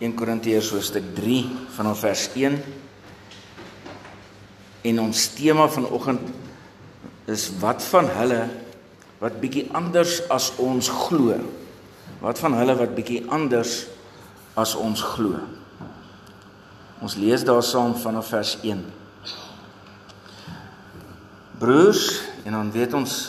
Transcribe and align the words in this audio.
1 0.00 0.14
Korintiërs 0.16 0.70
hoofstuk 0.72 1.10
3 1.12 1.42
vanaf 1.76 1.98
vers 2.00 2.22
1. 2.32 2.54
En 4.88 5.00
ons 5.02 5.24
tema 5.36 5.66
vanoggend 5.68 6.30
is 7.28 7.50
wat 7.60 7.84
van 7.84 8.08
hulle 8.16 8.38
wat 9.20 9.36
bietjie 9.42 9.66
anders 9.76 10.22
as 10.32 10.48
ons 10.56 10.88
glo. 10.88 11.36
Wat 12.24 12.40
van 12.40 12.56
hulle 12.56 12.78
wat 12.80 12.96
bietjie 12.96 13.20
anders 13.28 13.82
as 14.56 14.72
ons 14.72 15.04
glo. 15.04 15.36
Ons 17.04 17.20
lees 17.20 17.44
daar 17.44 17.62
saam 17.64 17.92
vanaf 18.00 18.32
vers 18.32 18.56
1. 18.64 18.80
Broers, 21.60 22.22
en 22.48 22.56
dan 22.56 22.72
weet 22.72 22.96
ons 22.96 23.20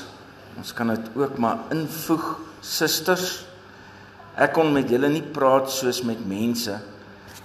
ons 0.56 0.74
kan 0.76 0.88
dit 0.88 1.16
ook 1.20 1.36
maar 1.42 1.68
invoeg, 1.76 2.36
susters. 2.64 3.42
Ek 4.40 4.54
kon 4.56 4.72
met 4.74 4.90
julle 4.90 5.10
nie 5.12 5.26
praat 5.36 5.72
soos 5.72 6.02
met 6.08 6.22
mense 6.28 6.78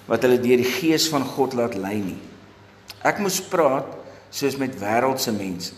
wat 0.07 0.23
hulle 0.23 0.39
deur 0.39 0.61
die 0.63 0.75
gees 0.77 1.09
van 1.11 1.25
God 1.27 1.57
laat 1.59 1.75
lei 1.79 1.99
nie. 1.99 2.19
Ek 3.07 3.19
moes 3.23 3.41
praat 3.43 3.89
soos 4.31 4.57
met 4.61 4.75
wêreldse 4.79 5.33
mense, 5.35 5.75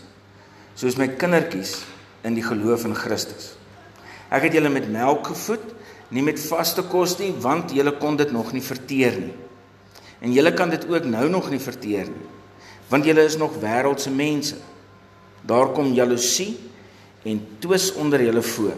soos 0.77 0.97
met 0.99 1.17
kindertjies 1.21 1.79
in 2.25 2.35
die 2.37 2.45
geloof 2.45 2.85
in 2.85 2.97
Christus. 2.97 3.53
Ek 4.29 4.45
het 4.45 4.57
julle 4.57 4.69
met 4.69 4.89
melk 4.91 5.31
gevoed, 5.31 5.63
nie 6.13 6.23
met 6.25 6.41
vaste 6.41 6.83
kos 6.89 7.15
nie, 7.21 7.31
want 7.41 7.73
julle 7.73 7.95
kon 8.01 8.17
dit 8.17 8.29
nog 8.33 8.51
nie 8.53 8.63
verteer 8.65 9.17
nie. 9.17 9.35
En 10.21 10.33
julle 10.35 10.53
kan 10.53 10.69
dit 10.69 10.85
ook 10.89 11.05
nou 11.09 11.25
nog 11.31 11.49
nie 11.49 11.61
verteer 11.61 12.09
nie, 12.11 12.29
want 12.89 13.05
julle 13.07 13.25
is 13.25 13.37
nog 13.39 13.57
wêreldse 13.61 14.11
mense. 14.13 14.57
Daar 15.47 15.71
kom 15.73 15.93
jaloesie 15.95 16.57
en 17.25 17.41
twis 17.63 17.91
onder 17.97 18.21
julle 18.21 18.41
voor. 18.43 18.77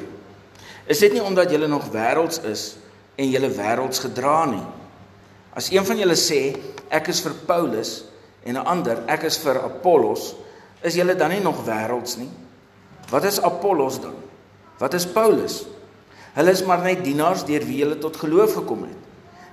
Is 0.92 1.00
dit 1.00 1.14
nie 1.16 1.24
omdat 1.24 1.52
julle 1.54 1.70
nog 1.72 1.88
wêrelds 1.94 2.42
is 2.48 2.64
en 3.16 3.30
julle 3.32 3.52
wêrelds 3.56 4.02
gedra 4.04 4.44
nie? 4.50 4.64
As 5.56 5.70
een 5.72 5.86
van 5.88 6.00
julle 6.00 6.18
sê 6.20 6.42
ek 6.92 7.12
is 7.14 7.22
vir 7.24 7.36
Paulus 7.48 7.92
en 8.44 8.58
'n 8.58 8.66
ander 8.68 9.04
ek 9.08 9.24
is 9.24 9.38
vir 9.38 9.62
Apollos, 9.64 10.34
is 10.82 10.96
julle 10.96 11.16
dan 11.16 11.30
nie 11.30 11.40
nog 11.40 11.64
wêrelds 11.66 12.18
nie? 12.18 12.30
Wat 13.10 13.24
is 13.24 13.40
Apollos 13.40 14.02
dan? 14.02 14.16
Wat 14.80 14.94
is 14.94 15.06
Paulus? 15.06 15.66
Hulle 16.34 16.52
is 16.52 16.64
maar 16.64 16.82
net 16.84 17.04
dienaars 17.04 17.46
deur 17.46 17.64
wie 17.68 17.84
hulle 17.84 17.98
tot 17.98 18.18
geloof 18.18 18.54
gekom 18.54 18.84
het. 18.84 19.00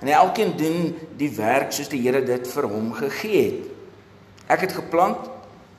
En 0.01 0.09
elkeen 0.09 0.57
doen 0.57 0.95
die 1.17 1.31
werk 1.37 1.73
soos 1.73 1.89
die 1.89 2.01
Here 2.03 2.23
dit 2.25 2.49
vir 2.49 2.67
hom 2.71 2.93
gegee 2.93 3.43
het. 3.45 3.71
Ek 4.47 4.61
het 4.61 4.73
geplant, 4.73 5.19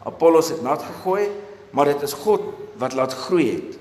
Apollos 0.04 0.50
het 0.50 0.62
nat 0.62 0.84
gegooi, 0.84 1.30
maar 1.72 1.86
dit 1.86 2.02
is 2.02 2.14
God 2.14 2.42
wat 2.78 2.94
laat 2.94 3.14
groei 3.14 3.52
het. 3.52 3.79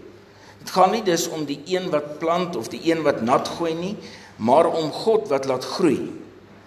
Dit 0.59 0.70
gaan 0.70 0.91
nie 0.91 1.03
dus 1.03 1.28
om 1.28 1.45
die 1.45 1.61
een 1.67 1.91
wat 1.91 2.19
plant 2.19 2.56
of 2.56 2.69
die 2.69 2.81
een 2.91 3.03
wat 3.03 3.23
nat 3.23 3.48
gooi 3.48 3.75
nie, 3.75 3.97
maar 4.37 4.67
om 4.67 4.91
God 4.92 5.28
wat 5.28 5.45
laat 5.45 5.65
groei. 5.65 6.11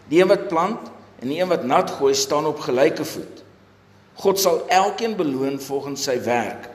Die 0.08 0.22
een 0.22 0.28
wat 0.32 0.48
plant 0.48 0.92
en 1.20 1.28
die 1.28 1.40
een 1.40 1.52
wat 1.52 1.64
nat 1.64 1.92
gooi 2.00 2.14
staan 2.14 2.46
op 2.46 2.60
gelyke 2.60 3.06
voet. 3.06 3.44
God 4.14 4.40
sal 4.40 4.64
elkeen 4.68 5.16
beloon 5.16 5.60
volgens 5.60 6.04
sy 6.04 6.18
werk. 6.24 6.68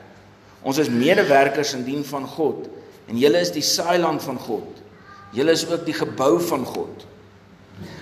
Ons 0.61 0.77
is 0.81 0.89
medewerkers 0.89 1.73
in 1.77 1.85
dien 1.85 2.05
van 2.05 2.25
God 2.27 2.65
en 3.07 3.19
julle 3.19 3.39
is 3.39 3.53
die 3.55 3.63
saailand 3.63 4.23
van 4.23 4.39
God. 4.39 4.81
Julle 5.35 5.53
is 5.55 5.67
ook 5.69 5.85
die 5.85 5.95
gebou 5.95 6.39
van 6.41 6.65
God. 6.65 7.05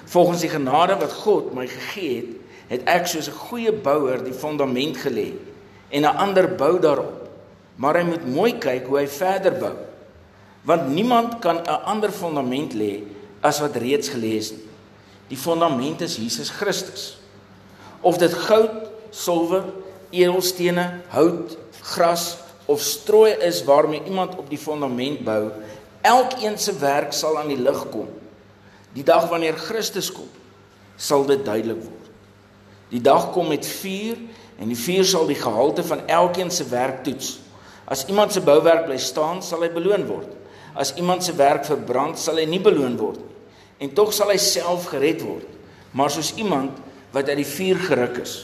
Volgens 0.05 0.41
die 0.45 0.49
genade 0.49 0.95
wat 1.01 1.13
God 1.25 1.53
my 1.53 1.67
gegee 1.67 2.15
het, 2.21 2.33
het 2.67 2.87
ek 2.89 3.07
soos 3.07 3.27
'n 3.29 3.41
goeie 3.49 3.71
bouer 3.71 4.23
die 4.23 4.33
fondament 4.33 4.97
gelê 4.97 5.33
en 5.89 6.01
'n 6.01 6.17
ander 6.17 6.55
bou 6.55 6.79
daarop 6.79 7.24
maar 7.75 7.99
hy 7.99 8.05
moet 8.07 8.27
mooi 8.27 8.53
kyk 8.61 8.87
hoe 8.87 8.99
hy 9.01 9.07
verder 9.11 9.57
bou. 9.59 9.73
Want 10.65 10.87
niemand 10.89 11.39
kan 11.39 11.61
'n 11.61 11.81
ander 11.85 12.11
fondament 12.11 12.73
lê 12.73 13.03
as 13.41 13.59
wat 13.59 13.75
reeds 13.75 14.09
gelê 14.09 14.37
is 14.37 14.51
nie. 14.51 14.65
Die 15.27 15.37
fondament 15.37 16.01
is 16.01 16.17
Jesus 16.17 16.49
Christus. 16.49 17.17
Of 18.01 18.17
dit 18.17 18.33
goud, 18.33 18.89
silwer, 19.09 19.63
edelstene, 20.09 21.01
hout, 21.09 21.57
gras 21.81 22.37
of 22.65 22.81
strooi 22.81 23.31
is 23.45 23.63
waarmee 23.63 24.03
iemand 24.05 24.35
op 24.35 24.49
die 24.49 24.57
fondament 24.57 25.23
bou, 25.25 25.51
elkeen 26.01 26.57
se 26.57 26.73
werk 26.79 27.13
sal 27.13 27.37
aan 27.37 27.49
die 27.49 27.61
lig 27.61 27.81
kom. 27.89 28.07
Die 28.93 29.03
dag 29.03 29.27
wanneer 29.29 29.57
Christus 29.57 30.11
kom, 30.11 30.29
sal 30.95 31.25
dit 31.25 31.45
duidelik 31.45 31.81
word. 31.81 32.11
Die 32.93 33.01
dag 33.01 33.31
kom 33.33 33.49
met 33.49 33.65
vuur 33.65 34.17
en 34.61 34.69
die 34.71 34.79
vuur 34.79 35.05
sal 35.05 35.25
die 35.27 35.39
gehalte 35.39 35.83
van 35.83 36.05
elkeen 36.07 36.51
se 36.53 36.67
werk 36.69 37.03
toets. 37.03 37.39
As 37.85 38.05
iemand 38.09 38.33
se 38.33 38.41
bouwerk 38.41 38.87
bly 38.87 38.97
staan, 38.97 39.43
sal 39.45 39.61
hy 39.61 39.69
beloon 39.73 40.07
word. 40.09 40.31
As 40.75 40.95
iemand 40.97 41.23
se 41.23 41.35
werk 41.37 41.67
verbrand, 41.67 42.17
sal 42.19 42.41
hy 42.41 42.47
nie 42.49 42.61
beloon 42.63 42.97
word 42.99 43.21
nie. 43.21 43.31
En 43.85 43.91
tog 43.95 44.13
sal 44.15 44.31
hy 44.31 44.39
self 44.39 44.87
gered 44.91 45.21
word, 45.25 45.47
maar 45.95 46.11
soos 46.13 46.33
iemand 46.39 46.77
wat 47.15 47.29
uit 47.31 47.41
die 47.41 47.47
vuur 47.47 47.81
geruk 47.89 48.19
is. 48.23 48.35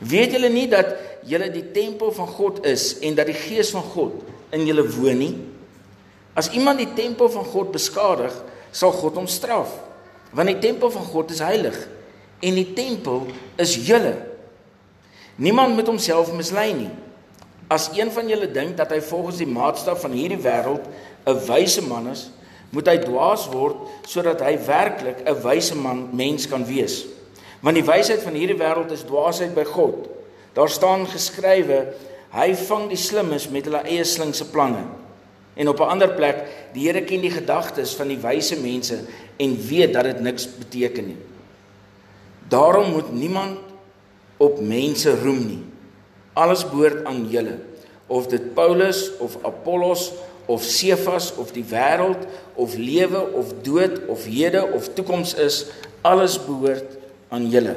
Weet 0.00 0.36
julle 0.36 0.50
nie 0.52 0.66
dat 0.70 0.94
julle 1.28 1.50
die 1.52 1.66
tempel 1.74 2.12
van 2.14 2.28
God 2.30 2.62
is 2.66 2.94
en 3.04 3.18
dat 3.18 3.28
die 3.28 3.36
Gees 3.36 3.72
van 3.74 3.84
God 3.92 4.22
in 4.54 4.64
julle 4.68 4.86
woon 4.94 5.20
nie? 5.20 5.34
As 6.38 6.48
iemand 6.54 6.80
die 6.80 6.88
tempel 6.96 7.28
van 7.34 7.44
God 7.44 7.74
beskadig, 7.74 8.32
sal 8.72 8.94
God 8.94 9.18
hom 9.18 9.28
straf, 9.28 9.74
want 10.32 10.48
die 10.48 10.60
tempel 10.62 10.92
van 10.94 11.04
God 11.10 11.34
is 11.34 11.42
heilig 11.42 11.76
en 12.40 12.56
die 12.56 12.70
tempel 12.72 13.26
is 13.60 13.74
julle. 13.84 14.14
Niemand 15.42 15.74
moet 15.74 15.90
homself 15.90 16.30
mislei 16.36 16.70
nie. 16.76 16.90
As 17.70 17.86
een 17.94 18.10
van 18.10 18.26
julle 18.26 18.50
dink 18.50 18.74
dat 18.76 18.90
hy 18.90 18.98
volgens 19.04 19.38
die 19.38 19.46
maatstaf 19.46 20.02
van 20.02 20.14
hierdie 20.16 20.40
wêreld 20.42 20.88
'n 21.30 21.38
wyse 21.46 21.82
man 21.86 22.08
is, 22.10 22.30
moet 22.74 22.88
hy 22.90 22.96
dwaas 22.98 23.46
word 23.50 23.76
sodat 24.10 24.42
hy 24.42 24.56
werklik 24.66 25.22
'n 25.22 25.42
wyse 25.42 25.76
man 25.76 26.08
mens 26.12 26.48
kan 26.50 26.66
wees. 26.66 27.06
Want 27.62 27.76
die 27.78 27.86
wysheid 27.86 28.22
van 28.22 28.34
hierdie 28.34 28.58
wêreld 28.58 28.90
is 28.90 29.06
dwaasheid 29.06 29.54
by 29.54 29.64
God. 29.64 30.08
Daar 30.52 30.68
staan 30.68 31.06
geskrywe: 31.06 31.94
Hy 32.34 32.54
vang 32.54 32.88
die 32.88 32.98
slimmes 32.98 33.48
met 33.48 33.64
hulle 33.64 33.82
eie 33.86 34.04
slinkse 34.04 34.50
planne. 34.50 34.84
En 35.54 35.68
op 35.68 35.80
'n 35.80 35.92
ander 35.94 36.10
plek: 36.10 36.42
Die 36.72 36.86
Here 36.86 37.02
ken 37.02 37.20
die 37.20 37.30
gedagtes 37.30 37.94
van 37.94 38.08
die 38.08 38.18
wyse 38.18 38.56
mense 38.56 38.98
en 39.36 39.66
weet 39.68 39.92
dat 39.92 40.04
dit 40.04 40.20
niks 40.20 40.48
beteken 40.58 41.06
nie. 41.06 41.20
Daarom 42.48 42.90
moet 42.90 43.12
niemand 43.12 43.58
op 44.36 44.60
mense 44.60 45.14
roem 45.22 45.46
nie. 45.46 45.69
Alles 46.40 46.64
behoort 46.64 47.04
aan 47.08 47.26
julle. 47.28 47.58
Of 48.08 48.30
dit 48.32 48.54
Paulus 48.56 49.10
of 49.20 49.36
Apollos 49.44 50.10
of 50.50 50.64
Sefas 50.66 51.30
of 51.38 51.52
die 51.54 51.64
wêreld 51.68 52.24
of 52.58 52.74
lewe 52.74 53.20
of 53.38 53.52
dood 53.62 54.00
of 54.10 54.24
hede 54.26 54.64
of 54.74 54.88
toekoms 54.96 55.36
is, 55.38 55.66
alles 56.02 56.38
behoort 56.42 56.96
aan 57.30 57.46
julle. 57.52 57.76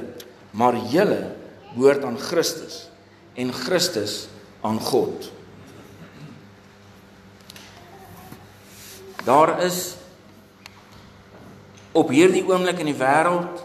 Maar 0.57 0.79
julle 0.89 1.35
behoort 1.75 2.05
aan 2.07 2.17
Christus 2.17 2.87
en 3.37 3.53
Christus 3.53 4.27
aan 4.61 4.79
God. 4.79 5.29
Daar 9.23 9.59
is 9.63 9.95
op 11.93 12.09
hierdie 12.09 12.43
oomblik 12.47 12.81
in 12.81 12.89
die 12.91 12.97
wêreld 12.97 13.61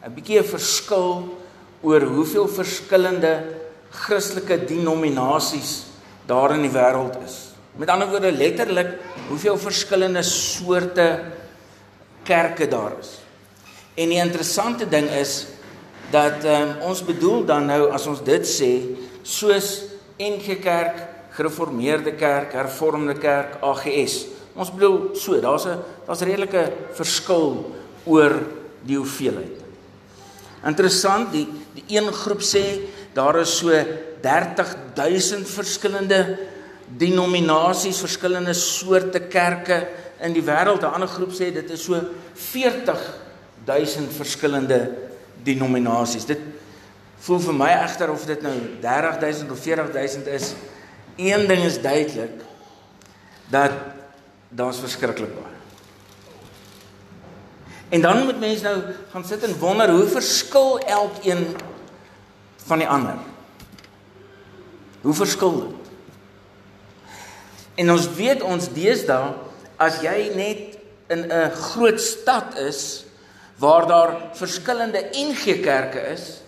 'n 0.00 0.14
bietjie 0.14 0.40
'n 0.40 0.48
verskil 0.48 1.36
oor 1.82 2.02
hoeveel 2.02 2.48
verskillende 2.48 3.34
Christelike 3.90 4.64
denominasies 4.66 5.84
daar 6.26 6.54
in 6.54 6.62
die 6.62 6.72
wêreld 6.72 7.16
is. 7.24 7.50
Met 7.76 7.90
ander 7.90 8.08
woorde 8.10 8.32
letterlik 8.32 8.98
hoeveel 9.28 9.58
verskillende 9.58 10.22
soorte 10.22 11.08
kerke 12.22 12.68
daar 12.68 12.92
is. 13.00 13.18
En 13.94 14.08
die 14.08 14.20
interessante 14.22 14.88
ding 14.88 15.08
is 15.10 15.46
dat 16.10 16.44
um, 16.44 16.74
ons 16.90 17.02
bedoel 17.04 17.44
dan 17.46 17.66
nou 17.70 17.88
as 17.94 18.06
ons 18.10 18.22
dit 18.26 18.46
sê 18.46 18.70
soos 19.22 19.70
NG 20.20 20.58
Kerk, 20.62 21.06
Gereformeerde 21.36 22.12
Kerk, 22.18 22.52
Hervormde 22.58 23.14
Kerk, 23.18 23.60
AGS. 23.62 24.26
Ons 24.58 24.72
bedoel 24.74 25.14
so, 25.14 25.38
daar's 25.40 25.66
'n 25.66 25.78
daar's 26.06 26.20
redelike 26.26 26.72
verskil 26.92 27.74
oor 28.04 28.34
die 28.82 28.96
hoeveelheid. 28.96 29.56
Interessant, 30.66 31.32
die 31.32 31.46
die 31.74 31.84
een 31.96 32.12
groep 32.12 32.42
sê 32.42 32.82
daar 33.14 33.40
is 33.40 33.56
so 33.58 33.72
30000 34.22 35.48
verskillende 35.48 36.38
denominasies, 36.86 38.00
verskillende 38.02 38.54
soorte 38.54 39.20
kerke 39.20 39.86
in 40.20 40.32
die 40.32 40.44
wêreld. 40.44 40.82
'n 40.82 40.94
Ander 40.94 41.08
groep 41.08 41.32
sê 41.32 41.52
dit 41.52 41.70
is 41.70 41.84
so 41.84 42.00
40000 42.34 44.12
verskillende 44.12 44.80
denominasies. 45.42 46.26
Dit 46.26 46.40
voel 47.18 47.40
vir 47.40 47.54
my 47.54 47.70
egter 47.84 48.10
of 48.10 48.24
dit 48.26 48.42
nou 48.42 48.56
30000 48.80 49.50
of 49.50 49.58
40000 49.58 50.26
is. 50.26 50.54
Een 51.16 51.46
ding 51.46 51.64
is 51.64 51.80
duidelik 51.80 52.42
dat 53.50 53.72
daar's 54.48 54.78
verskriklik 54.78 55.34
baie. 55.34 55.58
En 57.90 58.00
dan 58.00 58.24
moet 58.24 58.38
mense 58.40 58.62
nou 58.62 58.82
gaan 59.10 59.24
sit 59.24 59.42
en 59.42 59.58
wonder 59.58 59.90
hoe 59.90 60.06
verskil 60.06 60.78
elkeen 60.78 61.56
van 62.66 62.78
die 62.78 62.88
ander. 62.88 63.16
Hoe 65.00 65.14
verskil 65.14 65.60
dit? 65.60 65.76
En 67.74 67.90
ons 67.90 68.08
weet 68.16 68.42
ons 68.42 68.68
deesdae 68.74 69.32
as 69.80 70.02
jy 70.04 70.32
net 70.36 70.78
in 71.08 71.24
'n 71.32 71.50
groot 71.50 72.00
stad 72.00 72.58
is 72.58 73.04
waar 73.58 73.86
daar 73.86 74.16
verskillende 74.32 75.08
NG 75.12 75.60
kerke 75.60 76.00
is, 76.12 76.40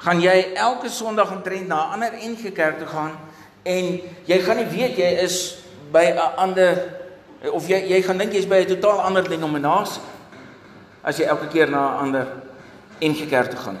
gaan 0.00 0.20
jy 0.20 0.52
elke 0.56 0.88
Sondag 0.88 1.30
omtrent 1.30 1.68
na 1.68 1.76
'n 1.76 1.92
ander 1.92 2.12
NG 2.12 2.52
kerk 2.52 2.78
toe 2.78 2.86
gaan 2.86 3.18
en 3.62 4.00
jy 4.24 4.38
gaan 4.40 4.56
nie 4.56 4.70
weet 4.72 4.96
jy 4.96 5.10
is 5.24 5.56
by 5.92 6.04
'n 6.04 6.36
ander 6.36 6.96
of 7.52 7.68
jy 7.68 7.76
jy 7.88 8.02
gaan 8.02 8.18
dink 8.18 8.32
jy's 8.32 8.48
by 8.48 8.64
'n 8.64 8.66
totaal 8.66 9.00
ander 9.00 9.28
denominasie 9.28 10.02
as 11.02 11.16
jy 11.16 11.24
elke 11.24 11.48
keer 11.48 11.70
na 11.70 11.78
'n 11.78 11.98
ander 12.04 12.26
NG 13.00 13.28
kerk 13.28 13.50
toe 13.50 13.58
gaan. 13.58 13.78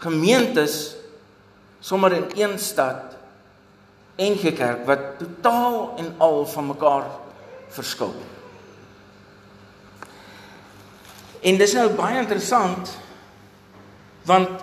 Gemeentes 0.00 0.96
sommer 1.80 2.12
in 2.12 2.28
een 2.36 2.58
stad 2.58 3.16
NG 4.20 4.52
kerk 4.56 4.84
wat 4.88 5.18
totaal 5.18 5.94
en 5.96 6.14
al 6.18 6.46
van 6.46 6.66
mekaar 6.66 7.06
verskil. 7.72 8.14
En 11.40 11.56
dis 11.56 11.72
nou 11.76 11.88
baie 11.96 12.20
interessant 12.20 12.96
want 14.28 14.60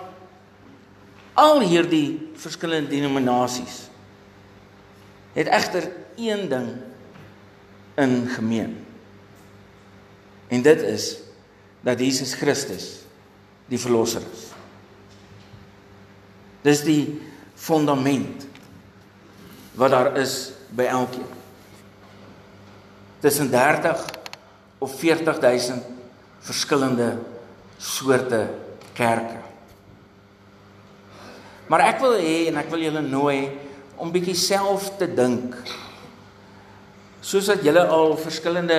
al 1.38 1.60
hierdie 1.66 2.30
verskillende 2.38 2.90
denominasies 2.94 3.88
het 5.34 5.50
egter 5.54 5.90
een 6.18 6.48
ding 6.50 6.68
in 7.98 8.28
gemeen. 8.28 8.78
En 10.48 10.62
dit 10.62 10.82
is 10.82 11.16
dat 11.80 11.98
Jesus 11.98 12.34
Christus 12.34 13.02
die 13.66 13.78
verlosser 13.78 14.22
is. 14.32 14.47
Dis 16.68 16.84
die 16.84 17.02
fondament 17.58 18.44
wat 19.78 19.94
daar 19.94 20.16
is 20.20 20.52
by 20.74 20.88
elkeen. 20.90 21.26
Tussen 23.22 23.50
30 23.50 24.04
of 24.78 24.94
40000 24.98 25.82
verskillende 26.44 27.16
soorte 27.78 28.46
kerke. 28.92 29.38
Maar 31.68 31.84
ek 31.92 32.00
wil 32.02 32.16
hê 32.18 32.36
en 32.48 32.58
ek 32.60 32.70
wil 32.72 32.86
julle 32.86 33.02
nooi 33.04 33.38
om 34.00 34.12
bietjie 34.14 34.36
self 34.38 34.92
te 34.98 35.08
dink. 35.10 35.56
Soos 37.20 37.50
dat 37.50 37.64
julle 37.66 37.84
al 37.92 38.14
verskillende 38.18 38.78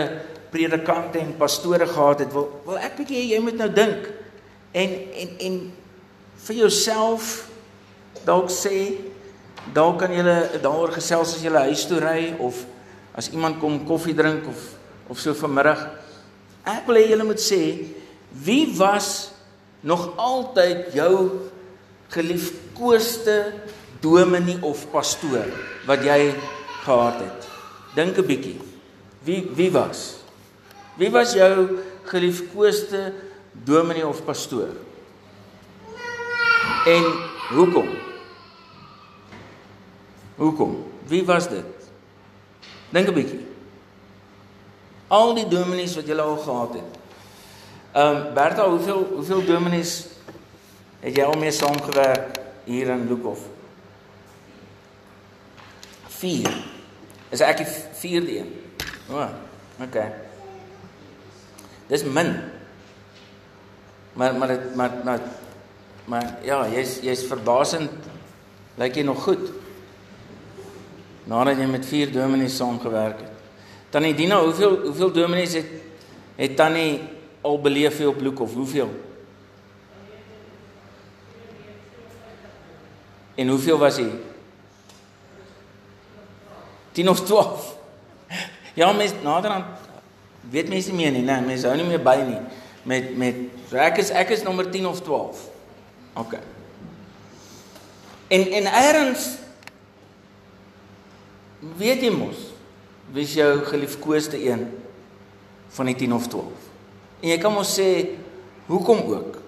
predikante 0.49 1.19
en 1.21 1.35
pastore 1.37 1.85
gehad 1.87 2.23
het, 2.25 2.31
wil 2.33 2.49
wil 2.65 2.79
ek 2.81 2.97
bietjie 2.97 3.19
hê 3.19 3.27
jy 3.35 3.43
moet 3.43 3.59
nou 3.59 3.69
dink 3.69 4.09
en 4.73 4.95
en 5.23 5.35
en 5.47 5.59
vir 6.47 6.61
jouself 6.63 7.49
dalk 8.25 8.49
sê 8.49 8.97
dalk 9.73 9.99
kan 9.99 10.13
julle 10.13 10.59
daaroor 10.61 10.93
gesels 10.95 11.35
as 11.35 11.43
julle 11.43 11.65
huis 11.69 11.85
toe 11.87 11.99
ry 11.99 12.33
of 12.39 12.65
as 13.15 13.29
iemand 13.33 13.59
kom 13.59 13.85
koffie 13.85 14.15
drink 14.15 14.47
of 14.47 14.59
of 15.09 15.19
so 15.19 15.33
vanmiddag 15.33 15.87
Ek 16.69 16.85
wil 16.87 16.99
hê 16.99 17.07
julle 17.09 17.25
moet 17.25 17.41
sê 17.41 17.61
wie 18.45 18.65
was 18.77 19.31
nog 19.81 20.11
altyd 20.21 20.93
jou 20.93 21.13
geliefkoeste 22.13 23.37
dominee 24.03 24.59
of 24.65 24.85
pastoor 24.93 25.47
wat 25.87 26.03
jy 26.05 26.33
gehad 26.83 27.21
het. 27.23 27.47
Dink 27.95 28.17
'n 28.17 28.25
bietjie. 28.25 28.59
Wie 29.25 29.49
wie 29.55 29.71
was? 29.71 30.21
Wie 30.97 31.09
was 31.09 31.33
jou 31.33 31.79
geliefkoeste 32.05 33.13
dominee 33.53 34.07
of 34.07 34.23
pastoor? 34.25 34.73
En 36.85 37.03
hoekom? 37.49 37.89
Hoekom? 40.39 40.77
Wie 41.11 41.25
was 41.27 41.49
dit? 41.51 41.67
Dink 42.95 43.11
'n 43.11 43.13
bietjie. 43.13 43.43
Al 45.07 45.33
die 45.35 45.47
dominees 45.47 45.95
wat 45.95 46.07
jy 46.07 46.15
al 46.15 46.37
gehad 46.37 46.73
het. 46.73 46.91
Ehm 47.91 48.15
um, 48.15 48.33
Bertha, 48.33 48.69
hoeveel 48.69 49.03
hoeveel 49.15 49.45
dominees 49.45 50.07
het 50.99 51.15
jy 51.15 51.23
al 51.23 51.37
mee 51.37 51.51
saamgewerk 51.51 52.39
hier 52.63 52.87
in 52.87 53.07
Lukhof? 53.07 53.39
4. 56.07 56.63
Is 57.29 57.41
ek 57.41 57.57
die 57.57 57.67
vierde 57.99 58.37
een? 58.39 58.49
O, 59.09 59.19
oh, 59.19 59.29
okay. 59.81 60.13
Dis 61.87 62.03
min. 62.03 62.35
Maar 64.13 64.35
maar 64.35 64.47
dit 64.47 64.75
maar 64.75 64.91
maar 65.03 65.19
maar 66.05 66.37
ja, 66.43 66.63
jy's 66.67 66.99
jy's 67.01 67.27
verbasend 67.27 67.91
lyk 68.79 68.95
jy 68.95 69.03
nog 69.03 69.23
goed. 69.23 69.58
Nadat 71.29 71.59
jy 71.61 71.67
met 71.69 71.85
4 71.85 72.13
dominees 72.13 72.55
saamgewerk 72.57 73.21
het. 73.21 73.35
Tannie 73.93 74.15
Dina, 74.17 74.39
hoeveel 74.41 74.77
hoeveel 74.87 75.11
dominees 75.13 75.53
het 75.53 75.69
het 76.39 76.55
tannie 76.55 77.01
al 77.41 77.59
beleef 77.61 77.97
hier 77.97 78.09
op 78.09 78.17
Bloek 78.17 78.39
of 78.39 78.53
hoeveel? 78.53 78.89
En 83.35 83.47
hoeveel 83.47 83.77
was 83.77 83.97
hy? 83.97 84.09
10 86.91 87.09
of 87.09 87.21
12. 87.25 87.75
Ja, 88.73 88.91
mens 88.91 89.13
naderhand 89.23 89.65
weet 90.49 90.69
mense 90.69 90.89
nie 90.91 90.97
meer 90.97 91.11
nie, 91.11 91.21
nee, 91.27 91.41
mense 91.45 91.67
hou 91.67 91.75
nie 91.77 91.85
meer 91.85 92.01
by 92.01 92.15
nie 92.25 92.39
met 92.89 93.17
met 93.17 93.35
so 93.69 93.77
ek 93.77 93.99
is 94.01 94.09
ek 94.15 94.31
is 94.33 94.43
nommer 94.43 94.69
10 94.71 94.87
of 94.87 95.01
12. 95.05 95.43
OK. 96.17 96.33
En 98.27 98.45
en 98.59 98.69
eers 98.83 99.27
weet 101.59 102.01
jy 102.01 102.11
mos 102.13 102.47
wie 103.13 103.23
is 103.25 103.33
jou 103.33 103.63
geliefkoeste 103.65 104.37
een 104.37 104.67
van 105.75 105.85
die 105.89 105.95
10 105.95 106.13
of 106.13 106.27
12? 106.27 106.67
En 107.21 107.29
jy 107.29 107.37
kan 107.41 107.53
mos 107.53 107.73
sê 107.75 107.89
hoekom 108.69 109.01
ook? 109.09 109.39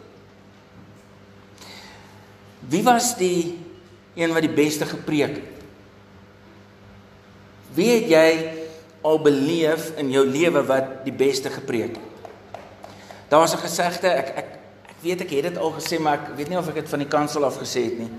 Wie 2.71 2.83
was 2.83 3.13
die 3.17 3.57
een 4.17 4.33
wat 4.33 4.45
die 4.45 4.53
beste 4.53 4.85
gepreek 4.85 5.37
het? 5.37 5.59
Wie 7.75 7.89
het 7.93 8.09
jy 8.11 8.29
al 9.07 9.21
beleef 9.23 9.91
in 10.01 10.11
jou 10.11 10.25
lewe 10.27 10.63
wat 10.67 11.03
die 11.05 11.15
beste 11.15 11.49
gepreek 11.53 11.95
het? 11.95 12.09
Daar 13.31 13.39
was 13.39 13.53
'n 13.53 13.63
gesegde, 13.63 14.07
ek 14.07 14.27
ek 14.35 14.49
ek 14.91 14.99
weet 15.01 15.21
ek 15.21 15.29
het 15.29 15.43
dit 15.43 15.57
al 15.57 15.71
gesê, 15.71 15.99
maar 15.99 16.19
ek 16.19 16.35
weet 16.35 16.49
nie 16.49 16.57
of 16.57 16.67
ek 16.67 16.75
dit 16.75 16.89
van 16.89 16.99
die 16.99 17.07
kansel 17.07 17.45
af 17.45 17.57
gesê 17.57 17.83
het 17.83 17.97
nie. 17.99 18.11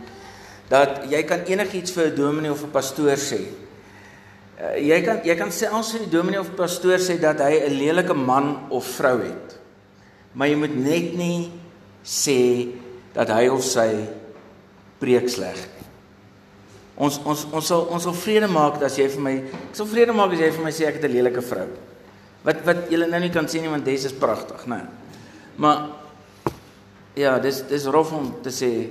Dat 0.68 1.04
jy 1.10 1.22
kan 1.22 1.44
enigiets 1.44 1.92
vir 1.92 2.06
'n 2.06 2.16
dominee 2.16 2.50
of 2.50 2.62
'n 2.62 2.70
pastoor 2.70 3.16
sê, 3.16 3.40
jy 4.78 4.98
kan 5.02 5.22
jy 5.26 5.34
kan 5.38 5.50
selfs 5.50 5.92
vir 5.94 6.04
die 6.04 6.12
dominee 6.12 6.40
of 6.40 6.52
pastoor 6.56 7.00
sê 7.02 7.18
dat 7.20 7.40
hy 7.40 7.66
'n 7.66 7.78
lelike 7.78 8.14
man 8.14 8.66
of 8.70 8.84
vrou 8.84 9.18
het. 9.22 9.58
Maar 10.34 10.48
jy 10.48 10.56
moet 10.56 10.76
net 10.76 11.14
nie 11.16 11.50
sê 12.04 12.68
dat 13.14 13.28
hy 13.28 13.48
of 13.48 13.64
sy 13.64 14.06
preek 15.00 15.28
sleg 15.28 15.56
nie. 15.56 15.86
Ons 16.96 17.18
ons 17.24 17.46
ons 17.52 17.66
sal 17.66 17.86
ons 17.90 18.02
sal 18.02 18.14
vrede 18.14 18.48
maak 18.48 18.82
as 18.82 18.98
jy 18.98 19.08
vir 19.08 19.20
my 19.20 19.34
ek 19.36 19.74
sal 19.74 19.86
vrede 19.86 20.12
maak 20.12 20.32
as 20.32 20.38
jy 20.38 20.50
vir 20.50 20.64
my 20.64 20.70
sê 20.70 20.86
ek 20.86 20.94
het 20.94 21.04
'n 21.04 21.12
lelike 21.12 21.42
vrou. 21.42 21.68
Wat 22.44 22.64
wat 22.64 22.90
julle 22.90 23.06
nou 23.06 23.20
nie 23.20 23.30
kan 23.30 23.46
sê 23.46 23.60
nie 23.60 23.68
want 23.68 23.84
dis 23.84 24.04
is 24.04 24.12
pragtig, 24.12 24.66
né? 24.66 24.86
Maar 25.56 25.90
ja, 27.16 27.38
dis 27.38 27.62
dis 27.62 27.86
rof 27.86 28.12
om 28.12 28.34
te 28.42 28.50
sê 28.50 28.88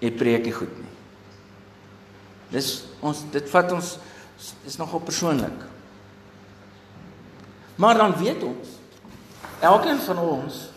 jy 0.00 0.10
preek 0.10 0.44
nie 0.44 0.52
goed 0.52 0.76
nie. 0.78 0.92
Dis 2.50 2.84
ons 3.02 3.24
dit 3.32 3.48
vat 3.48 3.72
ons 3.72 3.98
is 4.64 4.76
nogal 4.76 5.00
persoonlik. 5.00 5.66
Maar 7.78 7.96
dan 7.96 8.16
weet 8.16 8.42
ons 8.42 8.76
elkeen 9.60 9.98
van 9.98 10.18
ons 10.18 10.68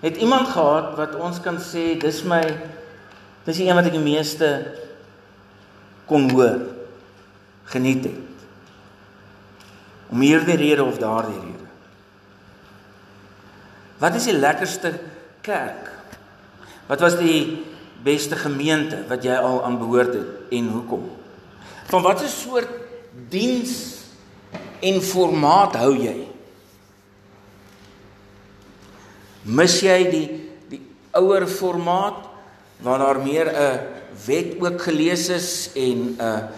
het 0.00 0.16
iemand 0.16 0.48
gehad 0.48 0.96
wat 0.96 1.14
ons 1.16 1.40
kan 1.40 1.56
sê 1.62 1.94
dis 2.00 2.22
my 2.28 2.42
dis 3.46 3.56
die 3.56 3.68
een 3.68 3.78
wat 3.78 3.88
ek 3.88 3.96
die 3.96 4.04
meeste 4.04 4.48
kon 6.10 6.28
hoor 6.32 6.60
geniet 7.72 8.04
het. 8.04 8.20
Om 10.12 10.20
hierdie 10.20 10.58
rede 10.60 10.84
of 10.84 10.98
daardie 11.00 11.38
rede. 11.38 11.68
Wat 14.02 14.18
is 14.18 14.26
die 14.28 14.36
lekkerste 14.36 14.92
kerk? 15.46 15.88
Wat 16.90 17.00
was 17.00 17.16
die 17.16 17.62
beste 18.02 18.36
gemeente 18.36 19.04
wat 19.08 19.24
jy 19.24 19.38
al 19.38 19.62
aan 19.64 19.78
behoort 19.78 20.12
het 20.18 20.52
en 20.52 20.72
hoekom? 20.74 21.06
Van 21.90 22.02
watter 22.02 22.28
soort 22.28 22.70
diens 23.32 23.72
en 24.82 25.00
formaat 25.02 25.76
hou 25.80 25.92
jy? 25.96 26.16
Mis 29.42 29.80
jy 29.82 29.98
die 30.10 30.26
die 30.70 30.80
ouer 31.18 31.46
formaat 31.50 32.22
waar 32.82 32.98
daar 32.98 33.20
meer 33.22 33.48
'n 33.50 33.80
wet 34.26 34.60
ook 34.60 34.82
gelees 34.82 35.28
is 35.28 35.70
en 35.74 36.16
'n 36.18 36.48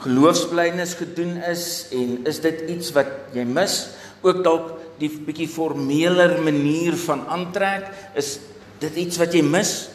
geloofsblydenis 0.00 0.94
gedoen 0.94 1.36
is 1.36 1.88
en 1.92 2.24
is 2.24 2.40
dit 2.40 2.60
iets 2.68 2.92
wat 2.92 3.06
jy 3.32 3.44
mis? 3.44 3.88
Ook 4.22 4.44
dalk 4.44 4.78
die 4.98 5.08
bietjie 5.08 5.48
formeler 5.48 6.40
manier 6.42 6.96
van 6.96 7.26
aantrek, 7.28 7.88
is 8.14 8.38
dit 8.80 8.96
iets 8.96 9.16
wat 9.20 9.32
jy 9.32 9.42
mis? 9.42 9.88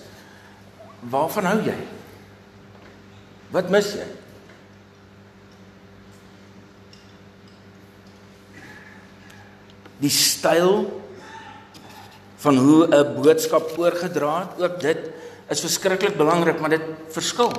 Waarvan 1.09 1.45
hou 1.45 1.59
jy? 1.65 1.77
Wat 3.53 3.69
mis 3.69 3.93
jy? 3.93 4.07
Die 10.03 10.11
styl 10.11 10.85
van 12.43 12.57
hoe 12.57 12.87
'n 12.87 13.21
boodskap 13.21 13.77
oorgedra 13.77 14.35
word, 14.57 14.61
ook 14.61 14.79
dit 14.81 15.11
is 15.49 15.59
verskriklik 15.59 16.17
belangrik, 16.17 16.59
maar 16.59 16.69
dit 16.69 16.85
verskil 17.09 17.51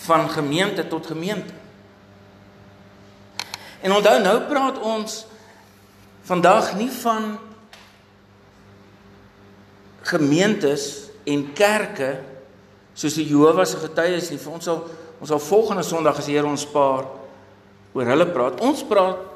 van 0.00 0.30
gemeente 0.30 0.88
tot 0.88 1.06
gemeente. 1.06 1.52
En 3.80 3.92
onthou 3.92 4.20
nou 4.22 4.40
praat 4.48 4.80
ons 4.80 5.26
vandag 6.22 6.74
nie 6.76 6.90
van 6.90 7.38
gemeentes 10.02 11.08
en 11.24 11.52
kerke 11.52 12.20
soos 12.94 13.16
die 13.16 13.28
Jehovah 13.28 13.66
se 13.68 13.80
getuies 13.80 14.30
nie. 14.30 14.40
Vir 14.40 14.52
ons 14.52 14.68
sal 14.68 14.84
ons 15.20 15.28
sal 15.28 15.40
volgende 15.44 15.82
Sondag 15.84 16.18
as 16.18 16.28
die 16.30 16.36
Here 16.36 16.48
ons 16.48 16.64
spaar 16.64 17.04
oor 17.92 18.08
hulle 18.08 18.26
praat. 18.32 18.60
Ons 18.64 18.80
praat 18.88 19.29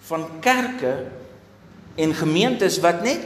van 0.00 0.40
kerke 0.40 1.06
en 1.94 2.14
gemeentes 2.14 2.80
wat 2.80 3.02
net 3.02 3.24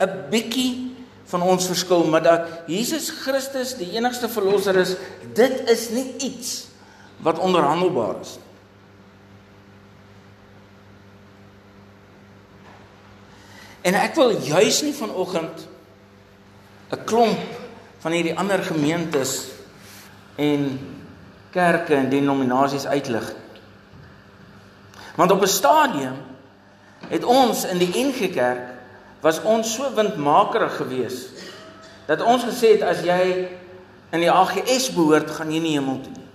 'n 0.00 0.30
bietjie 0.30 0.96
van 1.24 1.42
ons 1.42 1.66
verskil, 1.66 2.04
maar 2.04 2.22
dat 2.22 2.48
Jesus 2.66 3.10
Christus 3.10 3.76
die 3.76 3.92
enigste 3.92 4.28
verlosser 4.28 4.76
is, 4.76 4.96
dit 5.34 5.68
is 5.70 5.90
nie 5.90 6.16
iets 6.18 6.66
wat 7.16 7.38
onderhandelbaar 7.38 8.20
is 8.20 8.36
nie. 8.36 8.48
En 13.80 13.96
ek 13.96 14.14
wil 14.14 14.34
juis 14.44 14.82
nie 14.84 14.94
vanoggend 14.94 15.68
'n 16.90 17.04
klomp 17.04 17.38
van 17.98 18.12
hierdie 18.12 18.36
ander 18.36 18.62
gemeentes 18.62 19.46
en 20.36 20.78
kerke 21.50 21.94
en 21.94 22.10
denominasies 22.10 22.86
uitlig. 22.86 23.34
Want 25.16 25.30
op 25.30 25.42
'n 25.42 25.46
stadium 25.46 26.16
het 27.08 27.24
ons 27.24 27.64
in 27.64 27.78
die 27.78 28.04
NG 28.04 28.30
Kerk 28.30 28.68
was 29.20 29.42
ons 29.42 29.74
so 29.74 29.94
windmakerig 29.94 30.76
geweest 30.76 31.28
dat 32.06 32.22
ons 32.22 32.44
gesê 32.44 32.74
het 32.74 32.82
as 32.82 33.02
jy 33.04 33.48
in 34.10 34.20
die 34.20 34.30
AGS 34.30 34.90
behoort, 34.90 35.30
gaan 35.30 35.52
jy 35.52 35.60
nie 35.62 35.76
hemel 35.78 36.00
toe 36.02 36.12
nie. 36.12 36.28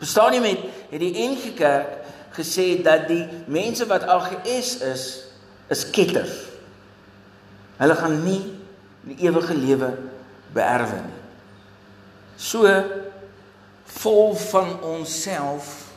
Bestaan 0.00 0.30
nie 0.30 0.40
met 0.40 0.62
het 0.90 1.00
die 1.00 1.28
NG 1.28 1.52
Kerk 1.54 1.98
gesê 2.32 2.82
dat 2.82 3.08
die 3.10 3.26
mense 3.46 3.86
wat 3.86 4.06
AGS 4.08 4.78
is, 4.86 5.04
is 5.68 5.84
ketters. 5.90 6.32
Hulle 7.76 7.94
gaan 7.94 8.24
nie 8.24 8.40
die 9.04 9.18
ewige 9.28 9.54
lewe 9.54 9.92
beerwe 10.54 11.02
nie. 11.04 11.20
So 12.40 12.64
vol 14.00 14.34
van 14.36 14.80
onsself 14.80 15.89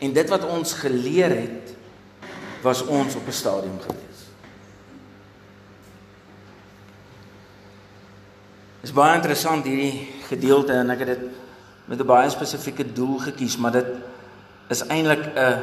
en 0.00 0.12
dit 0.16 0.28
wat 0.32 0.44
ons 0.48 0.72
geleer 0.80 1.34
het 1.36 1.74
was 2.64 2.82
ons 2.84 3.14
op 3.16 3.26
'n 3.26 3.32
stadium 3.32 3.80
gewees. 3.80 4.20
Dit 8.80 8.88
is 8.88 8.92
baie 8.96 9.14
interessant 9.14 9.64
hierdie 9.64 10.08
gedeelte 10.28 10.72
en 10.72 10.90
ek 10.90 10.98
het 10.98 11.06
dit 11.06 11.24
met 11.84 12.00
'n 12.00 12.06
baie 12.06 12.30
spesifieke 12.30 12.92
doel 12.92 13.18
gekies, 13.18 13.56
maar 13.56 13.72
dit 13.72 13.86
is 14.68 14.86
eintlik 14.86 15.24
'n 15.34 15.58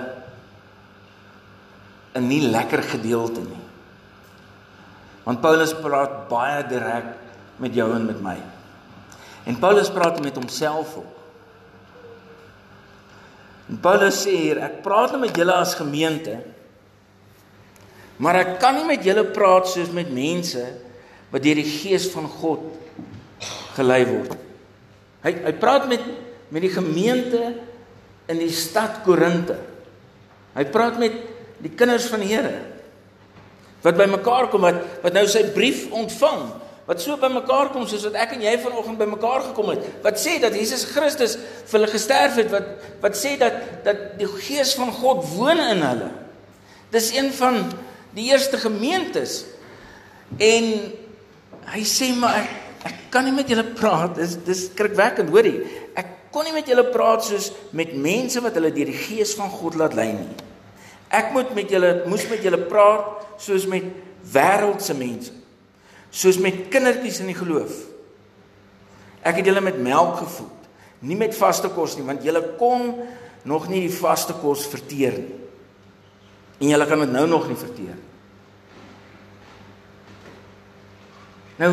'n 2.15 2.27
nie 2.27 2.41
lekker 2.41 2.83
gedeelte 2.83 3.39
nie. 3.39 3.65
Want 5.23 5.41
Paulus 5.41 5.73
praat 5.73 6.27
baie 6.27 6.67
direk 6.67 7.05
met 7.55 7.73
jou 7.73 7.93
en 7.95 8.05
met 8.05 8.21
my. 8.21 8.37
En 9.43 9.59
Paulus 9.59 9.89
praat 9.89 10.21
met 10.21 10.35
homself 10.35 10.95
ook. 10.95 11.16
Paulus 13.83 14.21
sê 14.23 14.35
hier, 14.35 14.61
ek 14.63 14.79
praat 14.85 15.11
nou 15.11 15.21
met 15.25 15.35
julle 15.35 15.55
as 15.59 15.75
gemeente, 15.75 16.37
maar 18.23 18.39
ek 18.39 18.53
kan 18.61 18.77
nie 18.77 18.87
met 18.87 19.03
julle 19.05 19.25
praat 19.35 19.67
soos 19.69 19.91
met 19.93 20.09
mense 20.13 20.63
wat 21.29 21.43
deur 21.43 21.59
die 21.59 21.67
gees 21.67 22.07
van 22.13 22.29
God 22.31 22.63
gelei 23.75 24.01
word. 24.07 24.37
Hy 25.25 25.33
hy 25.43 25.53
praat 25.59 25.89
met 25.91 26.05
met 26.47 26.63
die 26.63 26.71
gemeente 26.71 27.41
in 28.31 28.39
die 28.39 28.53
stad 28.55 29.01
Korinte. 29.03 29.57
Hy 30.55 30.63
praat 30.71 30.95
met 31.01 31.17
die 31.59 31.73
kinders 31.75 32.07
van 32.07 32.23
die 32.23 32.31
Here 32.31 32.55
wat 33.83 33.97
bymekaar 33.99 34.47
kom 34.51 34.63
wat 34.65 34.79
wat 35.03 35.15
nou 35.15 35.25
sy 35.29 35.43
brief 35.55 35.85
ontvang 35.95 36.47
wat 36.87 37.01
so 37.03 37.17
bymekaar 37.19 37.73
kom 37.73 37.83
soos 37.87 38.05
wat 38.07 38.15
ek 38.23 38.37
en 38.37 38.45
jy 38.45 38.53
vanoggend 38.63 38.99
bymekaar 39.01 39.49
gekom 39.49 39.73
het 39.73 39.83
wat 40.05 40.19
sê 40.21 40.37
dat 40.39 40.55
Jesus 40.55 40.85
Christus 40.93 41.35
vir 41.37 41.75
hulle 41.75 41.89
gesterf 41.91 42.37
het 42.39 42.53
wat 42.53 42.69
wat 43.03 43.17
sê 43.19 43.35
dat 43.39 43.59
dat 43.83 44.05
die 44.19 44.29
gees 44.47 44.71
van 44.79 44.93
God 44.95 45.25
woon 45.35 45.59
in 45.59 45.83
hulle. 45.83 46.07
Dis 46.91 47.11
een 47.11 47.33
van 47.35 47.59
die 48.15 48.29
eerste 48.31 48.57
gemeentes. 48.57 49.41
En 50.39 50.69
hy 51.67 51.83
sê 51.87 52.13
maar 52.15 52.39
ek, 52.39 52.53
ek 52.87 53.01
kan 53.11 53.27
nie 53.27 53.35
met 53.35 53.51
julle 53.51 53.67
praat. 53.75 54.15
Dis 54.15 54.37
dis 54.47 54.65
skrikwekkend 54.71 55.31
hoorie 55.35 55.59
ek 55.99 56.13
kon 56.31 56.47
nie 56.47 56.55
met 56.55 56.67
julle 56.69 56.87
praat 56.93 57.25
soos 57.27 57.51
met 57.75 57.95
mense 57.99 58.39
wat 58.43 58.55
hulle 58.59 58.71
deur 58.75 58.91
die 58.91 59.01
gees 59.07 59.35
van 59.35 59.51
God 59.51 59.75
laat 59.79 59.95
lei 59.97 60.13
nie. 60.15 60.29
Ek 61.11 61.33
moet 61.35 61.51
met 61.55 61.71
julle 61.71 62.05
moes 62.07 62.23
met 62.31 62.43
julle 62.43 62.59
praat 62.67 63.27
soos 63.43 63.67
met 63.67 63.91
wêreldse 64.31 64.95
mense 64.95 65.36
soos 66.11 66.39
met 66.41 66.67
kindertjies 66.73 67.21
in 67.23 67.31
die 67.31 67.37
geloof. 67.37 67.73
Ek 69.27 69.41
het 69.41 69.49
julle 69.49 69.63
met 69.63 69.79
melk 69.83 70.21
gevoed, 70.21 70.67
nie 71.03 71.17
met 71.19 71.35
vaste 71.35 71.69
kos 71.73 71.97
nie, 71.97 72.05
want 72.07 72.23
julle 72.25 72.41
kon 72.59 72.93
nog 73.47 73.67
nie 73.71 73.83
die 73.85 73.93
vaste 73.93 74.35
kos 74.41 74.65
verteer 74.69 75.19
nie. 75.19 75.41
En 76.57 76.71
julle 76.71 76.87
kan 76.89 77.03
dit 77.03 77.11
nou 77.13 77.27
nog 77.29 77.45
nie 77.47 77.57
verteer. 77.59 77.97
Nou, 81.57 81.71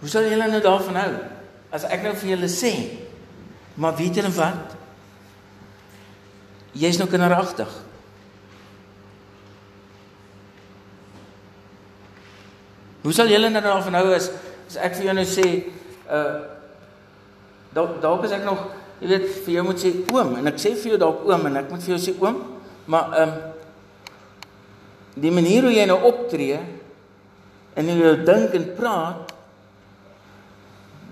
hoe 0.00 0.10
sal 0.10 0.28
julle 0.30 0.46
nou 0.50 0.60
daarvan 0.62 0.98
hou? 1.00 1.12
As 1.74 1.86
ek 1.90 2.04
nou 2.06 2.14
vir 2.18 2.32
julle 2.34 2.50
sê, 2.50 2.72
maar 3.74 3.96
weet 3.98 4.18
julle 4.20 4.30
wat? 4.36 4.76
Jy's 6.76 6.98
nou 7.00 7.08
kinderagtig. 7.10 7.70
Hoe 13.06 13.14
sal 13.14 13.30
julle 13.30 13.52
nou 13.54 13.62
daarvan 13.62 14.00
hou 14.00 14.08
as 14.16 14.32
as 14.66 14.76
ek 14.82 14.96
vir 14.98 15.04
jou 15.06 15.12
nou 15.14 15.24
sê 15.30 15.46
uh 16.10 16.38
dalk 17.76 18.24
is 18.26 18.32
ek 18.34 18.42
nog 18.42 18.64
jy 18.98 19.10
weet 19.12 19.26
vir 19.44 19.52
jou 19.54 19.64
moet 19.68 19.78
sê 19.78 19.92
oom 20.10 20.32
en 20.40 20.50
ek 20.50 20.58
sê 20.58 20.72
vir 20.74 20.94
jou 20.94 20.98
dalk 20.98 21.22
oom 21.28 21.46
en 21.46 21.58
ek 21.60 21.68
moet 21.70 21.84
vir 21.84 21.92
jou 21.94 22.00
sê 22.02 22.14
oom 22.18 22.40
maar 22.90 23.14
ehm 23.14 23.36
um, 23.36 23.36
die 25.22 25.30
manier 25.30 25.68
hoe 25.68 25.72
jy 25.76 25.86
nou 25.86 26.00
optree 26.08 26.58
en 27.78 27.92
hoe 27.92 27.96
jy 28.00 28.12
dink 28.26 28.58
en 28.58 28.66
praat 28.76 29.32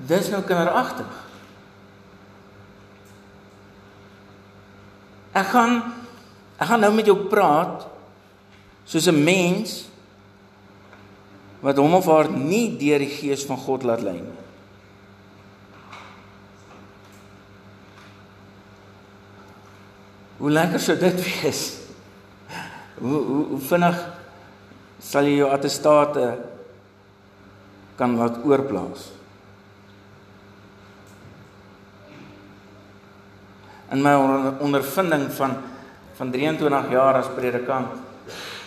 dis 0.08 0.28
nou 0.32 0.42
kinderagtig. 0.44 1.14
Ek 5.34 5.48
gaan 5.54 5.78
ek 6.58 6.68
gaan 6.70 6.84
nou 6.84 6.92
met 6.94 7.08
jou 7.08 7.16
praat 7.30 7.86
soos 8.84 9.06
'n 9.08 9.24
mens 9.24 9.93
wat 11.64 11.78
hom 11.80 11.94
of 11.96 12.08
haar 12.12 12.28
nie 12.28 12.74
deur 12.76 13.00
die 13.00 13.08
gees 13.08 13.46
van 13.48 13.56
God 13.56 13.86
laat 13.88 14.02
lei 14.04 14.18
nie. 14.20 14.40
Hoe 20.42 20.50
lekker 20.52 20.82
sou 20.82 20.96
dit 21.00 21.22
wees? 21.28 21.62
Hoe 22.98 23.16
hoe, 23.16 23.44
hoe 23.54 23.60
vinnig 23.70 24.02
sal 25.04 25.24
jy 25.28 25.38
jou 25.38 25.48
attestate 25.54 26.26
kan 27.96 28.16
laat 28.18 28.42
oorplaas? 28.44 29.06
In 33.94 34.04
my 34.04 34.12
ondervinding 34.64 35.30
van 35.38 35.56
van 36.14 36.28
23 36.30 36.92
jaar 36.92 37.16
as 37.18 37.32
predikant 37.34 37.96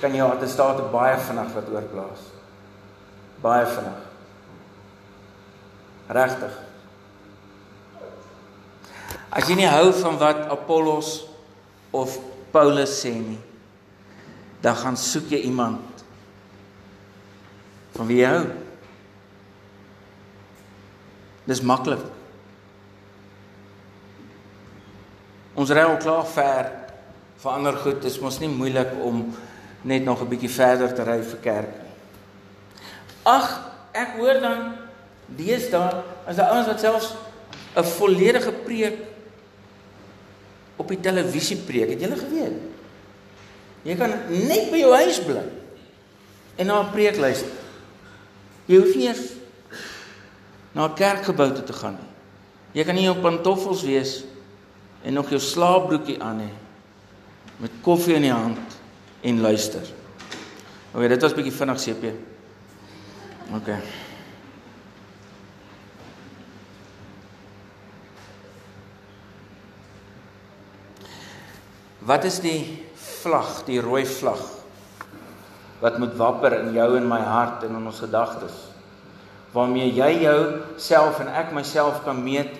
kan 0.01 0.11
jy 0.11 0.19
jou 0.19 0.31
attestate 0.33 0.89
baie 0.91 1.13
vinnig 1.29 1.53
laat 1.55 1.69
oorplaas 1.75 2.25
baie 3.41 3.65
vinnig. 3.65 4.05
Regtig. 6.07 6.55
As 9.29 9.47
jy 9.49 9.57
nie 9.59 9.69
hou 9.69 9.91
van 9.99 10.17
wat 10.21 10.45
Apollos 10.51 11.25
of 11.91 12.15
Paulus 12.53 12.95
sê 13.03 13.11
nie, 13.11 13.39
dan 14.63 14.77
gaan 14.79 14.97
soek 14.97 15.29
jy 15.35 15.43
iemand 15.49 16.05
van 17.97 18.07
wie 18.09 18.21
jy 18.21 18.31
hou. 18.31 18.45
Dis 21.47 21.61
maklik. 21.63 22.03
Ons 25.57 25.73
ry 25.73 25.83
al 25.85 25.97
klaar 26.01 26.25
ver 26.29 26.71
vir 27.41 27.51
ander 27.53 27.77
goed, 27.81 28.01
dis 28.03 28.19
mos 28.21 28.39
nie 28.41 28.49
moeilik 28.51 28.93
om 29.05 29.23
net 29.83 30.03
nog 30.05 30.21
'n 30.21 30.29
bietjie 30.29 30.49
verder 30.49 30.93
te 30.93 31.03
ry 31.03 31.21
vir 31.21 31.39
kerk. 31.41 31.86
Ag, 33.27 33.47
ek 33.91 34.15
hoor 34.15 34.39
dan 34.39 34.61
deesdae 35.35 36.03
as 36.29 36.37
daar 36.39 36.53
ouens 36.55 36.69
wat 36.71 36.79
selfs 36.79 37.13
'n 37.75 37.83
volledige 37.83 38.51
preek 38.63 38.97
op 40.77 40.87
die 40.87 40.99
televisie 40.99 41.57
preek. 41.57 41.89
Het 41.89 42.01
julle 42.01 42.15
geweet? 42.15 42.57
Jy 43.83 43.95
kan 43.95 44.13
net 44.29 44.71
by 44.71 44.77
jou 44.77 44.93
huis 44.93 45.19
bly 45.19 45.43
en 46.55 46.65
na 46.65 46.81
'n 46.81 46.91
preek 46.91 47.17
luister. 47.17 47.51
Jy 48.65 48.77
hoef 48.77 48.95
nie 48.95 49.13
na 50.71 50.87
'n 50.87 50.93
kerkgebou 50.93 51.51
toe 51.53 51.63
te 51.63 51.73
gaan 51.73 51.97
nie. 51.99 52.11
Jy 52.71 52.83
kan 52.83 52.95
nie 52.95 53.09
op 53.09 53.21
pantoffels 53.21 53.83
wees 53.83 54.23
en 55.03 55.13
nog 55.13 55.29
jou 55.29 55.39
slaapbroekie 55.39 56.21
aan 56.21 56.39
hê 56.39 56.51
met 57.57 57.71
koffie 57.81 58.15
in 58.15 58.21
die 58.21 58.31
hand 58.31 58.59
en 59.21 59.41
luister. 59.41 59.81
OK, 60.93 61.07
dit 61.07 61.21
was 61.21 61.31
'n 61.31 61.35
bietjie 61.35 61.57
vinnig 61.57 61.81
CP. 61.81 62.36
OK. 63.55 63.69
Wat 72.07 72.23
is 72.23 72.39
die 72.43 72.83
vlag, 72.95 73.63
die 73.67 73.79
rooi 73.83 74.05
vlag 74.07 74.43
wat 75.77 75.99
moet 76.01 76.15
wapper 76.17 76.55
in 76.57 76.71
jou 76.73 76.87
en 76.97 77.05
my 77.05 77.19
hart 77.21 77.63
en 77.67 77.75
in 77.77 77.87
ons 77.87 77.99
gedagtes? 78.01 78.55
Waarmee 79.53 79.91
jy 79.93 80.09
jouself 80.23 81.19
en 81.23 81.31
ek 81.31 81.53
myself 81.55 82.01
kan 82.03 82.19
meet 82.23 82.51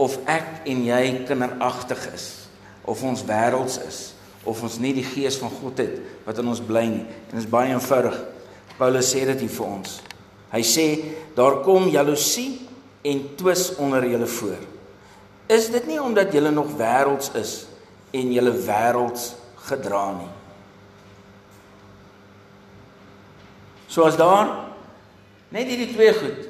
of 0.00 0.18
ek 0.30 0.66
en 0.70 0.84
jy 0.86 1.02
kinderagtig 1.28 2.06
is 2.14 2.26
of 2.86 3.02
ons 3.06 3.24
wêrelds 3.26 3.80
is 3.86 4.02
of 4.44 4.62
ons 4.64 4.78
nie 4.80 4.92
die 4.96 5.04
gees 5.04 5.38
van 5.40 5.52
God 5.60 5.82
het 5.82 5.98
wat 6.26 6.38
in 6.40 6.48
ons 6.50 6.62
bly 6.64 6.86
nie. 6.88 7.04
En 7.04 7.34
dit 7.34 7.42
is 7.42 7.50
baie 7.50 7.74
eenvoudig. 7.74 8.16
Paulus 8.78 9.10
sê 9.12 9.26
dit 9.28 9.44
hier 9.44 9.52
vir 9.58 9.66
ons. 9.68 9.98
Hy 10.50 10.62
sê 10.66 10.86
daar 11.36 11.60
kom 11.64 11.88
jaloesie 11.88 12.58
en 13.06 13.22
twis 13.38 13.70
onder 13.78 14.06
julle 14.06 14.26
voor. 14.26 14.58
Is 15.50 15.70
dit 15.70 15.86
nie 15.86 16.00
omdat 16.02 16.32
julle 16.34 16.50
nog 16.50 16.74
wêrelds 16.78 17.30
is 17.38 17.54
en 18.14 18.32
julle 18.34 18.52
wêrelds 18.66 19.32
gedra 19.68 20.10
nie? 20.18 20.30
So 23.90 24.06
as 24.06 24.18
daar 24.18 24.50
net 25.50 25.66
hierdie 25.66 25.90
twee 25.90 26.12
goed, 26.14 26.44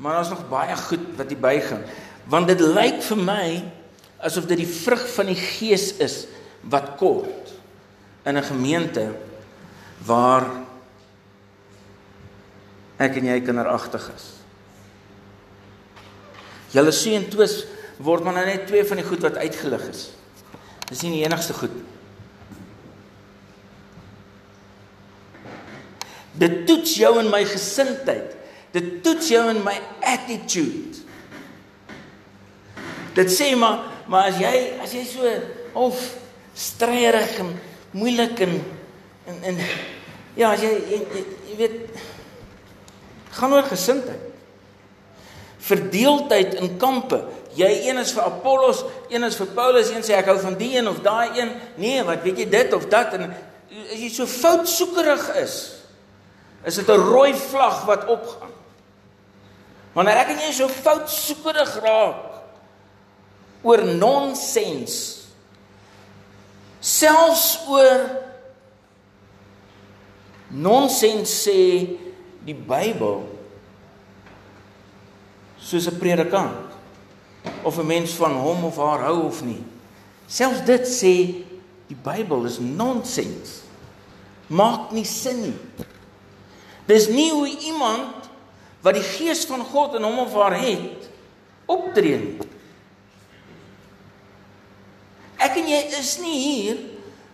maar 0.00 0.16
daar's 0.16 0.32
nog 0.32 0.46
baie 0.48 0.76
goed 0.76 1.10
wat 1.16 1.28
hier 1.28 1.40
bygaan. 1.40 1.82
Want 2.28 2.48
dit 2.48 2.60
lyk 2.60 3.02
vir 3.04 3.20
my 3.20 3.48
asof 4.24 4.48
dit 4.48 4.62
die 4.64 4.70
vrug 4.70 5.04
van 5.14 5.28
die 5.28 5.38
gees 5.38 5.90
is 6.02 6.24
wat 6.64 6.96
kort 7.00 7.52
in 8.24 8.36
'n 8.36 8.42
gemeente 8.42 9.12
waar 10.04 10.65
ek 13.02 13.18
en 13.20 13.28
jy 13.28 13.40
kinderagtig 13.44 14.06
is. 14.14 14.28
Julle 16.74 16.92
sien 16.94 17.26
twis 17.32 17.62
word 18.02 18.24
maar 18.24 18.36
nou 18.36 18.46
net 18.48 18.66
twee 18.68 18.84
van 18.84 19.00
die 19.00 19.06
goed 19.06 19.24
wat 19.24 19.38
uitgelig 19.40 19.84
is. 19.90 20.02
Dis 20.90 21.02
nie 21.04 21.16
die 21.18 21.24
enigste 21.26 21.56
goed. 21.56 21.74
Dit 26.36 26.64
toets 26.68 26.96
jou 27.00 27.14
in 27.22 27.30
my 27.32 27.42
gesindheid. 27.48 28.34
Dit 28.76 29.00
toets 29.04 29.30
jou 29.32 29.42
in 29.50 29.62
my 29.64 29.76
attitude. 30.04 31.00
Dit 33.16 33.32
sê 33.32 33.54
maar 33.56 33.92
maar 34.06 34.28
as 34.30 34.36
jy 34.38 34.56
as 34.84 34.92
jy 34.94 35.02
so 35.08 35.30
of 35.74 36.02
streierig 36.54 37.40
en 37.42 37.48
moeilik 37.96 38.38
en 38.44 38.52
en, 39.26 39.40
en 39.50 39.56
ja, 40.38 40.52
as 40.52 40.62
jy 40.62 40.70
jy, 40.70 41.00
jy, 41.00 41.22
jy 41.48 41.56
weet 41.58 42.04
gaan 43.36 43.52
oor 43.52 43.66
gesindheid. 43.68 44.22
Verdeeldheid 45.66 46.54
in 46.60 46.76
kampe. 46.80 47.22
Jy 47.56 47.70
een 47.88 47.98
is 47.98 48.12
vir 48.12 48.26
Apollos, 48.28 48.84
een 49.08 49.24
is 49.24 49.38
vir 49.40 49.48
Paulus, 49.56 49.90
een 49.90 50.04
sê 50.04 50.18
ek 50.18 50.28
hou 50.30 50.36
van 50.42 50.58
die 50.58 50.74
een 50.76 50.88
of 50.88 51.00
daai 51.04 51.38
een. 51.38 51.54
Nee, 51.80 52.04
wat 52.04 52.24
weet 52.26 52.42
jy 52.44 52.48
dit 52.52 52.76
of 52.76 52.86
dat 52.92 53.16
en 53.16 53.30
as 53.30 53.96
jy 53.98 54.10
so 54.12 54.28
foutsoekerig 54.28 55.24
is, 55.40 55.56
is 56.64 56.76
dit 56.76 56.88
'n 56.88 57.00
rooi 57.12 57.34
vlag 57.34 57.84
wat 57.84 58.06
opgaan. 58.06 58.52
Wanneer 59.92 60.16
ek 60.16 60.28
en 60.28 60.40
jy 60.44 60.52
so 60.52 60.68
foutsoekerig 60.68 61.80
raak 61.80 62.24
oor 63.62 63.82
nonsens 63.84 65.26
selfs 66.80 67.58
oor 67.68 68.04
nonsens 70.48 71.32
sê 71.46 71.60
die 72.46 72.54
Bybel 72.54 73.24
soos 75.58 75.88
'n 75.90 75.98
predikant 75.98 76.70
of 77.62 77.78
'n 77.78 77.86
mens 77.86 78.14
van 78.14 78.34
hom 78.38 78.64
of 78.64 78.76
haar 78.76 79.02
hou 79.10 79.26
of 79.26 79.42
nie. 79.42 79.62
Selfs 80.26 80.64
dit 80.64 80.86
sê 80.86 81.14
die 81.88 81.98
Bybel 82.02 82.44
is 82.44 82.58
nonsens. 82.58 83.62
Maak 84.46 84.92
nie 84.92 85.04
sin 85.04 85.42
nie. 85.42 85.58
Dis 86.86 87.08
nie 87.08 87.30
hoe 87.30 87.48
iemand 87.48 88.30
wat 88.82 88.94
die 88.94 89.02
gees 89.02 89.44
van 89.46 89.64
God 89.64 89.94
in 89.94 90.02
hom 90.02 90.18
of 90.18 90.32
haar 90.32 90.54
het 90.58 91.10
optree 91.66 92.18
nie. 92.18 92.38
Ek 95.38 95.56
en 95.56 95.66
jy 95.66 95.82
is 95.98 96.18
nie 96.18 96.38
hier 96.38 96.78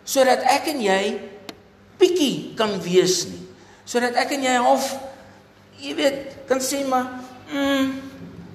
sodat 0.05 0.41
ek 0.49 0.67
en 0.73 0.81
jy 0.81 1.21
bietjie 1.99 2.55
kan 2.57 2.81
wees 2.81 3.27
nie. 3.29 3.42
Sodat 3.85 4.17
ek 4.23 4.37
en 4.37 4.47
jy 4.47 4.57
half 4.63 4.93
jy 5.83 5.95
weet 5.99 6.37
kan 6.49 6.61
sê 6.63 6.85
maar 6.87 7.09
mm, 7.51 7.89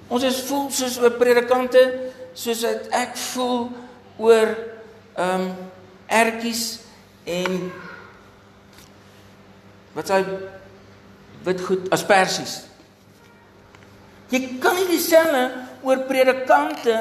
ons 0.10 0.24
is 0.24 0.42
voel 0.48 0.70
soos 0.72 1.00
'n 1.00 1.18
predikante 1.20 1.84
soos 2.34 2.64
ek 2.64 3.18
voel 3.34 3.70
oor 4.18 4.48
ehm 5.18 5.42
um, 5.42 5.50
ertjies 6.08 6.80
en 7.26 7.72
wat 9.94 10.08
sê 10.08 10.24
wit 11.44 11.62
goed 11.62 11.90
asperges. 11.92 12.68
Jy 14.30 14.60
kan 14.62 14.76
nie 14.76 14.88
dieselfde 14.92 15.44
oor 15.84 16.04
predikante 16.08 16.96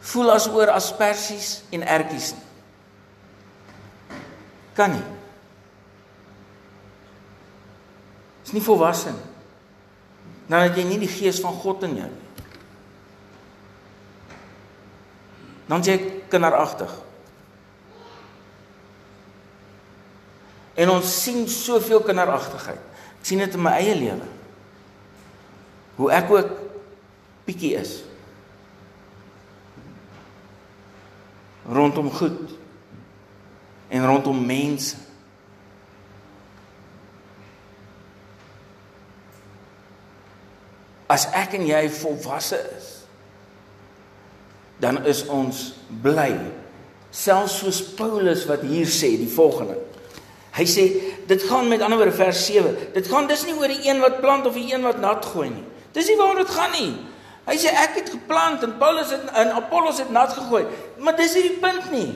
voel 0.00 0.32
as 0.34 0.48
oor 0.48 0.72
asperges 0.72 1.62
en 1.70 1.84
ertjies 1.84 2.32
nie. 2.36 2.46
Kan 4.78 4.94
nie. 4.96 5.17
Is 8.48 8.54
nie 8.56 8.64
volwasse 8.64 9.12
nie. 9.12 9.26
Nou 10.48 10.62
dat 10.64 10.78
jy 10.80 10.86
nie 10.88 10.96
die 11.02 11.10
gees 11.12 11.42
van 11.44 11.52
God 11.60 11.84
in 11.84 11.98
jou 12.00 12.08
nie. 12.08 12.24
Dan 15.68 15.84
jy 15.84 15.98
kinderagtig. 16.32 16.94
En 20.80 20.94
ons 20.94 21.14
sien 21.22 21.44
soveel 21.52 22.00
kinderagtigheid. 22.06 22.80
Ek 23.18 23.28
sien 23.28 23.42
dit 23.44 23.58
in 23.58 23.66
my 23.66 23.76
eie 23.76 23.96
lewe. 23.98 24.28
Hoe 25.98 26.12
ek 26.16 26.32
ook 26.32 26.54
bietjie 27.44 27.74
is. 27.76 27.98
rondom 31.68 32.10
goed 32.10 32.50
en 33.88 34.06
rondom 34.06 34.46
mense. 34.46 34.96
As 41.08 41.26
ek 41.36 41.56
en 41.56 41.64
jy 41.66 41.86
volwasse 42.02 42.58
is, 42.76 42.88
dan 44.78 45.00
is 45.08 45.24
ons 45.32 45.72
bly. 46.04 46.34
Selfs 47.10 47.58
soos 47.62 47.80
Paulus 47.96 48.44
wat 48.46 48.62
hier 48.68 48.86
sê 48.86 49.14
die 49.18 49.30
volgende. 49.32 49.78
Hy 50.58 50.66
sê 50.68 50.84
dit 51.30 51.44
gaan 51.48 51.68
met 51.70 51.82
ander 51.84 52.00
woorde 52.00 52.16
vers 52.16 52.40
7. 52.46 52.92
Dit 52.94 53.08
gaan 53.10 53.28
dis 53.30 53.44
nie 53.46 53.56
oor 53.56 53.72
die 53.72 53.88
een 53.88 54.02
wat 54.02 54.20
plant 54.22 54.46
of 54.46 54.56
die 54.58 54.68
een 54.72 54.84
wat 54.84 55.00
nat 55.02 55.24
gooi 55.32 55.48
nie. 55.50 55.64
Dis 55.96 56.10
nie 56.10 56.18
waaroor 56.18 56.42
dit 56.44 56.52
gaan 56.54 56.74
nie. 56.76 56.92
Hy 57.48 57.56
sê 57.56 57.72
ek 57.72 57.96
het 58.02 58.10
geplant 58.12 58.64
en 58.66 58.74
Paulus 58.80 59.12
het 59.14 59.24
en 59.40 59.54
Apollos 59.56 60.02
het 60.02 60.10
nat 60.12 60.34
gegooi. 60.36 60.66
Maar 61.00 61.16
dis 61.16 61.34
nie 61.38 61.46
die 61.46 61.58
punt 61.62 61.90
nie. 61.94 62.10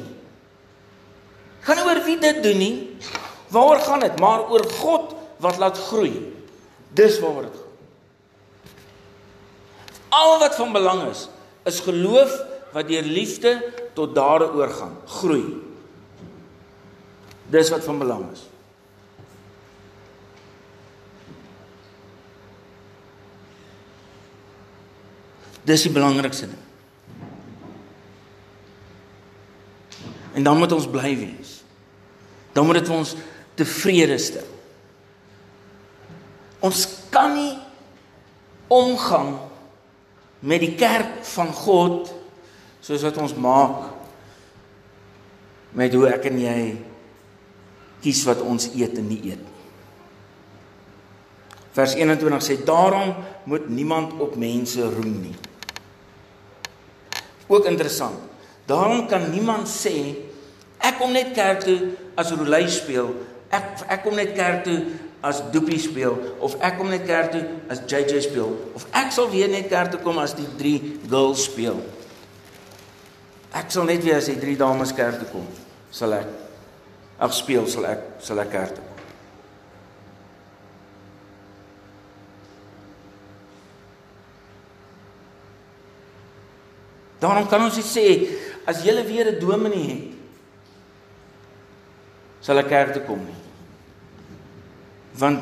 Gaan 1.64 1.78
nie 1.80 1.86
oor 1.88 2.02
wie 2.04 2.18
dit 2.20 2.42
doen 2.44 2.60
nie. 2.60 2.74
Waaroor 3.54 3.80
gaan 3.86 4.04
dit? 4.04 4.18
Maar 4.20 4.44
oor 4.52 4.66
God 4.82 5.14
wat 5.40 5.58
laat 5.62 5.80
groei. 5.88 6.12
Dis 6.92 7.16
waaroor 7.22 7.48
dit 7.48 7.56
gaan. 7.56 7.71
Al 10.12 10.38
wat 10.38 10.54
van 10.58 10.72
belang 10.72 11.06
is, 11.08 11.26
is 11.64 11.80
geloof 11.80 12.34
wat 12.72 12.88
deur 12.88 13.04
liefde 13.04 13.54
tot 13.96 14.14
dade 14.14 14.50
oorgaan, 14.52 14.96
groei. 15.06 15.44
Dis 17.52 17.70
wat 17.72 17.84
van 17.84 17.98
belang 18.00 18.26
is. 18.32 18.42
Dis 25.62 25.86
die 25.86 25.92
belangrikste 25.94 26.48
ding. 26.50 26.62
En 30.32 30.42
dan 30.42 30.58
moet 30.58 30.72
ons 30.72 30.88
bly 30.90 31.12
wees. 31.16 31.60
Dan 32.52 32.66
moet 32.66 32.80
dit 32.80 32.88
ons 32.92 33.14
tevrede 33.54 34.18
stel. 34.18 34.48
Ons 36.64 36.86
kan 37.12 37.32
nie 37.36 37.54
omgang 38.72 39.36
met 40.42 40.62
die 40.62 40.74
kerk 40.78 41.22
van 41.34 41.52
God 41.54 42.10
soos 42.82 43.04
wat 43.06 43.18
ons 43.22 43.34
maak 43.38 43.92
met 45.78 45.94
hoe 45.94 46.08
ek 46.10 46.26
en 46.28 46.40
jy 46.42 46.58
kies 48.02 48.24
wat 48.26 48.42
ons 48.44 48.68
eet 48.74 48.98
en 48.98 49.06
nie 49.08 49.20
eet 49.30 49.40
nie. 49.40 49.52
Vers 51.72 51.94
21 51.96 52.44
sê 52.44 52.58
daarom 52.66 53.14
moet 53.48 53.68
niemand 53.72 54.18
op 54.20 54.34
mense 54.36 54.82
roem 54.82 55.14
nie. 55.22 55.36
Ook 57.48 57.64
interessant. 57.70 58.18
Daarom 58.68 59.06
kan 59.08 59.30
niemand 59.32 59.70
sê 59.70 59.94
ek 60.82 60.98
kom 61.00 61.14
net 61.14 61.32
kerk 61.36 61.64
toe 61.64 61.78
as 62.18 62.34
roulei 62.34 62.66
speel. 62.68 63.14
Ek 63.52 63.86
ek 63.88 64.04
kom 64.04 64.18
net 64.18 64.34
kerk 64.36 64.66
toe 64.66 64.78
as 65.22 65.38
doopie 65.54 65.78
speel 65.78 66.16
of 66.42 66.56
ek 66.58 66.76
kom 66.78 66.90
net 66.90 67.06
kerk 67.06 67.30
toe 67.30 67.42
as 67.70 67.82
JJ 67.86 68.24
speel 68.26 68.56
of 68.74 68.86
ek 68.98 69.12
sal 69.14 69.30
weer 69.30 69.50
net 69.50 69.68
kerk 69.70 69.92
toe 69.94 70.00
kom 70.02 70.18
as 70.18 70.34
die 70.34 70.48
drie 70.58 70.98
girls 71.06 71.46
speel. 71.46 71.78
Ek 73.54 73.70
sal 73.70 73.86
net 73.86 74.02
weer 74.02 74.18
as 74.18 74.30
die 74.30 74.40
drie 74.40 74.56
dames 74.58 74.94
kerk 74.96 75.20
toe 75.20 75.28
kom. 75.30 75.46
Sal 75.94 76.16
ek 76.18 76.26
ag 77.22 77.36
speel 77.36 77.68
sal 77.70 77.86
ek 77.92 78.08
sal 78.24 78.42
ek 78.42 78.50
kerk 78.50 78.74
toe 78.74 78.82
kom. 78.82 78.88
Daarom 87.22 87.46
kan 87.46 87.62
ons 87.62 87.78
sê 87.86 88.08
as 88.66 88.82
jy 88.82 88.98
weer 89.06 89.30
'n 89.30 89.38
dominee 89.38 89.86
het 89.94 90.10
sal 92.42 92.58
ek 92.58 92.68
kerk 92.68 92.92
toe 92.98 93.06
kom 93.06 93.22
nie 93.22 93.41
want 95.18 95.40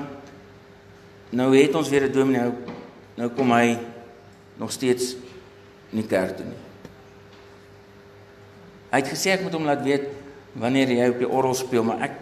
nou 1.31 1.57
het 1.57 1.75
ons 1.75 1.89
weer 1.89 2.09
'n 2.09 2.13
dominee 2.13 2.41
nou 2.41 2.55
nou 3.15 3.29
kom 3.29 3.53
hy 3.53 3.79
nog 4.57 4.73
steeds 4.73 5.17
nie 5.91 6.07
kerk 6.07 6.37
toe 6.37 6.47
nie. 6.47 6.59
Hy 8.91 8.99
het 8.99 9.11
gesê 9.13 9.35
ek 9.35 9.43
moet 9.43 9.53
hom 9.53 9.69
laat 9.69 9.83
weet 9.83 10.09
wanneer 10.59 10.91
jy 10.91 11.09
op 11.13 11.19
die 11.19 11.29
orgel 11.29 11.55
speel, 11.55 11.85
maar 11.87 12.03
ek 12.09 12.17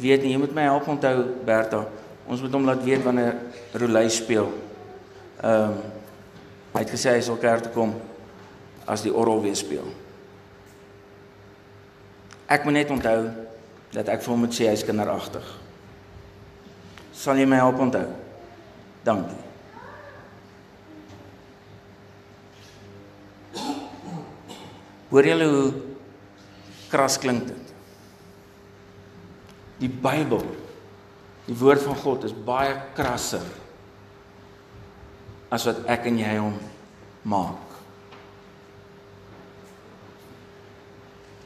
weet 0.00 0.22
nie, 0.22 0.34
jy 0.34 0.40
moet 0.42 0.54
my 0.54 0.66
help 0.68 0.88
onthou 0.88 1.24
Bertha. 1.44 1.86
Ons 2.28 2.42
moet 2.44 2.52
hom 2.52 2.68
laat 2.68 2.84
weet 2.84 3.02
wanneer 3.02 3.38
Rolei 3.72 4.10
speel. 4.10 4.52
Ehm 5.40 5.70
um, 5.70 5.80
hy 6.70 6.84
het 6.84 6.92
gesê 6.94 7.16
hy 7.16 7.22
sal 7.26 7.38
kerk 7.42 7.64
toe 7.64 7.72
kom 7.74 7.96
as 8.86 9.02
die 9.02 9.10
orgel 9.10 9.40
weer 9.42 9.56
speel. 9.58 9.88
Ek 12.46 12.62
moet 12.64 12.76
net 12.78 12.92
onthou 12.94 13.24
dat 13.90 14.12
ek 14.14 14.22
vir 14.22 14.30
hom 14.30 14.44
moet 14.44 14.54
sê 14.54 14.68
hy's 14.70 14.84
kinderagtig. 14.86 15.48
Sal 17.20 17.36
jy 17.36 17.44
my 17.44 17.58
help 17.60 17.80
onthou? 17.84 18.06
Dankie. 19.04 19.36
Hoor 25.10 25.26
julle 25.26 25.48
hoe 25.50 25.66
kras 26.88 27.18
klink 27.20 27.48
dit? 27.50 27.72
Die 29.82 29.90
Bybel, 29.90 30.44
die 31.48 31.56
woord 31.60 31.82
van 31.84 31.98
God 31.98 32.24
is 32.28 32.36
baie 32.46 32.76
krasser 32.96 33.44
as 35.50 35.66
wat 35.66 35.82
ek 35.90 36.06
en 36.08 36.20
jy 36.22 36.36
hom 36.38 36.56
maak. 37.28 37.74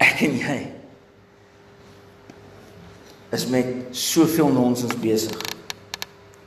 Ek 0.05 0.23
en 0.29 0.39
jy 0.39 0.59
is 3.35 3.49
met 3.51 3.97
soveel 3.97 4.53
nonsens 4.55 4.95
besig. 5.03 5.54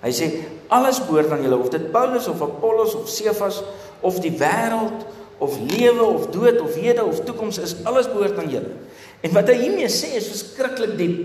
Hy 0.04 0.12
sê 0.14 0.28
alles 0.70 1.00
behoort 1.02 1.32
aan 1.34 1.42
julle 1.46 1.58
of 1.58 1.72
dit 1.74 1.92
Paulus 1.92 2.28
of 2.30 2.42
Apollos 2.46 2.94
of 2.96 3.10
Cephas 3.10 3.64
of 4.06 4.20
die 4.22 4.34
wêreld 4.38 5.06
of 5.42 5.58
lewe 5.72 6.06
of 6.06 6.30
dood 6.34 6.62
of 6.62 6.76
hede 6.78 7.06
of 7.06 7.24
toekoms 7.26 7.58
is 7.58 7.76
alles 7.84 8.10
behoort 8.10 8.38
aan 8.38 8.50
julle. 8.50 8.78
En 9.22 9.34
wat 9.34 9.50
hy 9.50 9.58
hiermee 9.64 9.90
sê 9.90 10.14
is 10.18 10.30
verskriklik 10.30 10.98
diep. 11.00 11.18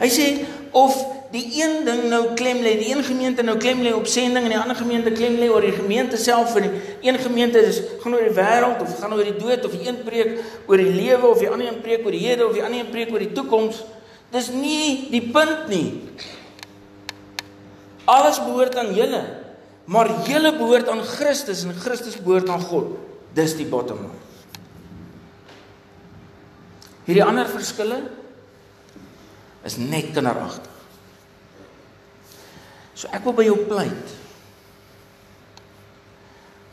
Hy 0.00 0.10
sê 0.10 0.26
of 0.74 0.94
die 1.34 1.44
een 1.58 1.82
ding 1.86 2.04
nou 2.10 2.34
klem 2.38 2.60
lê, 2.62 2.76
die 2.78 2.92
een 2.92 3.02
gemeente 3.06 3.42
nou 3.42 3.56
klem 3.58 3.80
lê 3.82 3.90
op 3.94 4.06
sending 4.10 4.46
en 4.46 4.52
die 4.54 4.58
ander 4.58 4.78
gemeente 4.78 5.10
klem 5.14 5.38
lê 5.40 5.48
oor 5.50 5.66
die 5.66 5.74
gemeente 5.74 6.18
self 6.20 6.52
vir 6.54 6.68
die 6.68 7.08
een 7.08 7.18
gemeente 7.18 7.58
is 7.58 7.80
gaan 8.02 8.14
oor 8.14 8.22
die 8.22 8.36
wêreld 8.36 8.82
of 8.82 8.94
gaan 9.00 9.14
oor 9.16 9.26
die 9.26 9.34
dood 9.38 9.66
of 9.66 9.74
die 9.74 9.88
een 9.88 9.98
preek 10.06 10.38
oor 10.70 10.78
die 10.78 10.94
lewe 10.94 11.26
of 11.26 11.42
die 11.42 11.50
ander 11.50 11.70
een 11.70 11.82
preek 11.82 12.06
oor 12.06 12.14
die 12.14 12.22
hede 12.22 12.46
of 12.46 12.54
die 12.54 12.62
ander 12.62 12.84
een 12.84 12.94
preek 12.94 13.10
oor 13.14 13.22
die 13.22 13.34
toekoms. 13.34 13.82
Dis 14.34 14.50
nie 14.54 15.10
die 15.10 15.22
punt 15.34 15.68
nie. 15.70 15.86
Alles 18.04 18.40
behoort 18.42 18.76
aan 18.76 18.92
julle. 18.96 19.22
Maar 19.84 20.10
julle 20.28 20.52
behoort 20.56 20.88
aan 20.88 21.02
Christus 21.04 21.64
en 21.64 21.74
Christus 21.76 22.16
behoort 22.20 22.48
aan 22.48 22.60
God. 22.60 22.94
Dis 23.36 23.56
die 23.58 23.68
bottom 23.68 24.04
line. 24.06 24.20
Hierdie 27.04 27.24
ander 27.24 27.48
verskille 27.48 27.98
is 29.64 29.76
net 29.76 30.12
kinderagtig. 30.16 30.70
So 32.96 33.10
ek 33.12 33.26
wil 33.26 33.36
by 33.36 33.44
jou 33.44 33.58
pleit. 33.68 34.14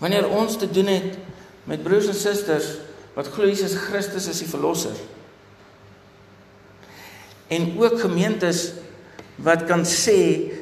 Wanneer 0.01 0.29
ons 0.31 0.55
te 0.57 0.69
doen 0.71 0.87
het 0.87 1.17
met 1.67 1.83
broers 1.83 2.07
en 2.09 2.17
susters 2.17 2.77
wat 3.15 3.27
glo 3.33 3.49
Jesus 3.49 3.75
Christus 3.89 4.29
is 4.31 4.39
die 4.41 4.49
verlosser. 4.49 4.95
En 7.51 7.73
ook 7.75 7.99
gemeentes 7.99 8.69
wat 9.43 9.65
kan 9.69 9.85
sê 9.87 10.19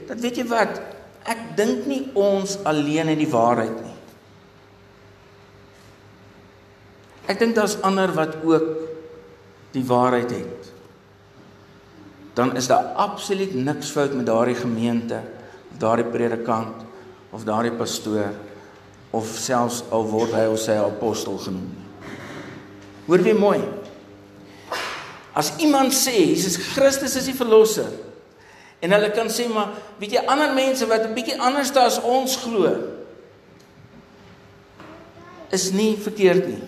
dat 0.08 0.20
weet 0.24 0.42
jy 0.42 0.48
wat 0.50 0.82
ek 1.30 1.56
dink 1.58 1.88
nie 1.89 2.04
ons 2.18 2.58
alleen 2.68 3.12
het 3.12 3.20
die 3.20 3.30
waarheid 3.30 3.76
nie. 3.84 3.96
Ek 7.30 7.38
dink 7.38 7.54
daar's 7.58 7.78
ander 7.86 8.10
wat 8.15 8.39
ook 8.42 8.70
die 9.76 9.86
waarheid 9.86 10.32
het. 10.34 10.70
Dan 12.34 12.56
is 12.58 12.70
daar 12.72 12.96
absoluut 12.98 13.54
niks 13.54 13.92
fout 13.94 14.15
met 14.18 14.26
daardie 14.26 14.58
gemeente 14.58 15.20
of 15.70 15.78
daardie 15.82 16.08
predikant 16.10 16.86
of 17.36 17.44
daardie 17.46 17.76
pastoor 17.78 18.32
of 19.13 19.30
selfs 19.38 19.84
al 19.94 20.08
word 20.10 20.34
hy 20.38 20.48
of 20.50 20.58
sy 20.62 20.78
apostel 20.80 21.38
genoem. 21.42 21.70
Hoor 23.10 23.24
weer 23.26 23.38
mooi. 23.38 23.60
As 25.38 25.52
iemand 25.62 25.94
sê 25.94 26.15
Jesus 26.32 26.58
Christus 26.74 27.15
is 27.18 27.30
die 27.30 27.38
verlosser, 27.38 27.89
En 28.80 28.92
hulle 28.96 29.12
kan 29.12 29.28
sê 29.32 29.48
maar 29.52 29.74
weet 30.00 30.15
jy 30.15 30.24
ander 30.26 30.54
mense 30.56 30.88
wat 30.88 31.04
'n 31.08 31.13
bietjie 31.13 31.39
anders 31.39 31.76
as 31.76 32.00
ons 32.02 32.36
glo 32.36 32.72
is 35.52 35.72
nie 35.72 35.98
verkeerd 35.98 36.48
nie. 36.48 36.63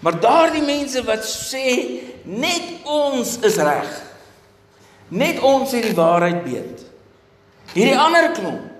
Maar 0.00 0.20
daardie 0.20 0.62
mense 0.62 1.04
wat 1.04 1.22
sê 1.22 2.00
net 2.24 2.82
ons 2.84 3.38
is 3.38 3.56
reg. 3.56 3.90
Net 5.08 5.40
ons 5.40 5.70
het 5.70 5.82
die 5.82 5.94
waarheid 5.94 6.42
weet. 6.44 6.82
Hierdie 7.72 7.98
ander 7.98 8.32
klomp 8.32 8.72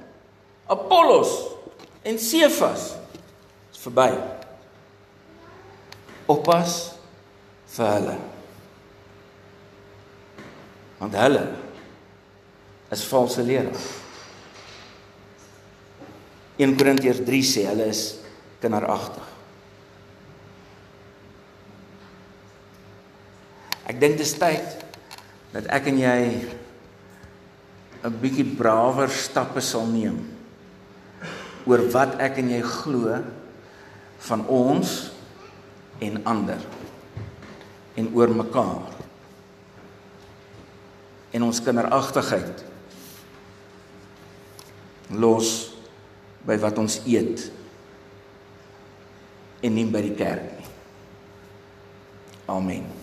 Apollos 0.67 1.31
en 2.03 2.19
Cephas 2.19 2.95
is 3.73 3.79
verby. 3.79 4.11
Oppas 6.27 6.95
vir 7.77 7.91
hulle 7.97 8.32
want 11.03 11.19
hulle 11.19 11.43
is 12.95 13.03
valse 13.11 13.43
leraars. 13.43 13.87
1 16.63 16.77
Korintiërs 16.79 17.25
3 17.27 17.41
sê 17.49 17.65
hulle 17.67 17.89
is 17.91 18.03
kinderagtig. 18.63 19.31
Ek 23.91 23.99
dink 23.99 24.21
dit 24.21 24.27
is 24.29 24.37
tyd 24.39 24.85
dat 25.57 25.67
ek 25.75 25.91
en 25.91 25.99
jy 25.99 26.21
'n 28.03 28.15
bietjie 28.23 28.47
brawer 28.47 29.11
stappe 29.11 29.61
sal 29.61 29.87
neem 29.87 30.23
oor 31.67 31.83
wat 31.91 32.19
ek 32.23 32.39
en 32.39 32.51
jy 32.51 32.63
glo 32.63 33.19
van 34.29 34.47
ons 34.47 35.11
en 36.01 36.23
ander 36.25 36.63
en 37.97 38.09
oor 38.15 38.31
mekaar 38.31 38.92
en 41.33 41.47
ons 41.49 41.61
kinderagtigheid 41.65 42.65
los 45.13 45.53
by 46.47 46.57
wat 46.61 46.81
ons 46.83 46.99
eet 47.09 47.47
en 49.63 49.77
nie 49.77 49.87
by 49.87 50.03
die 50.03 50.17
kerk 50.19 50.49
nie. 50.57 50.71
Amen. 52.51 53.02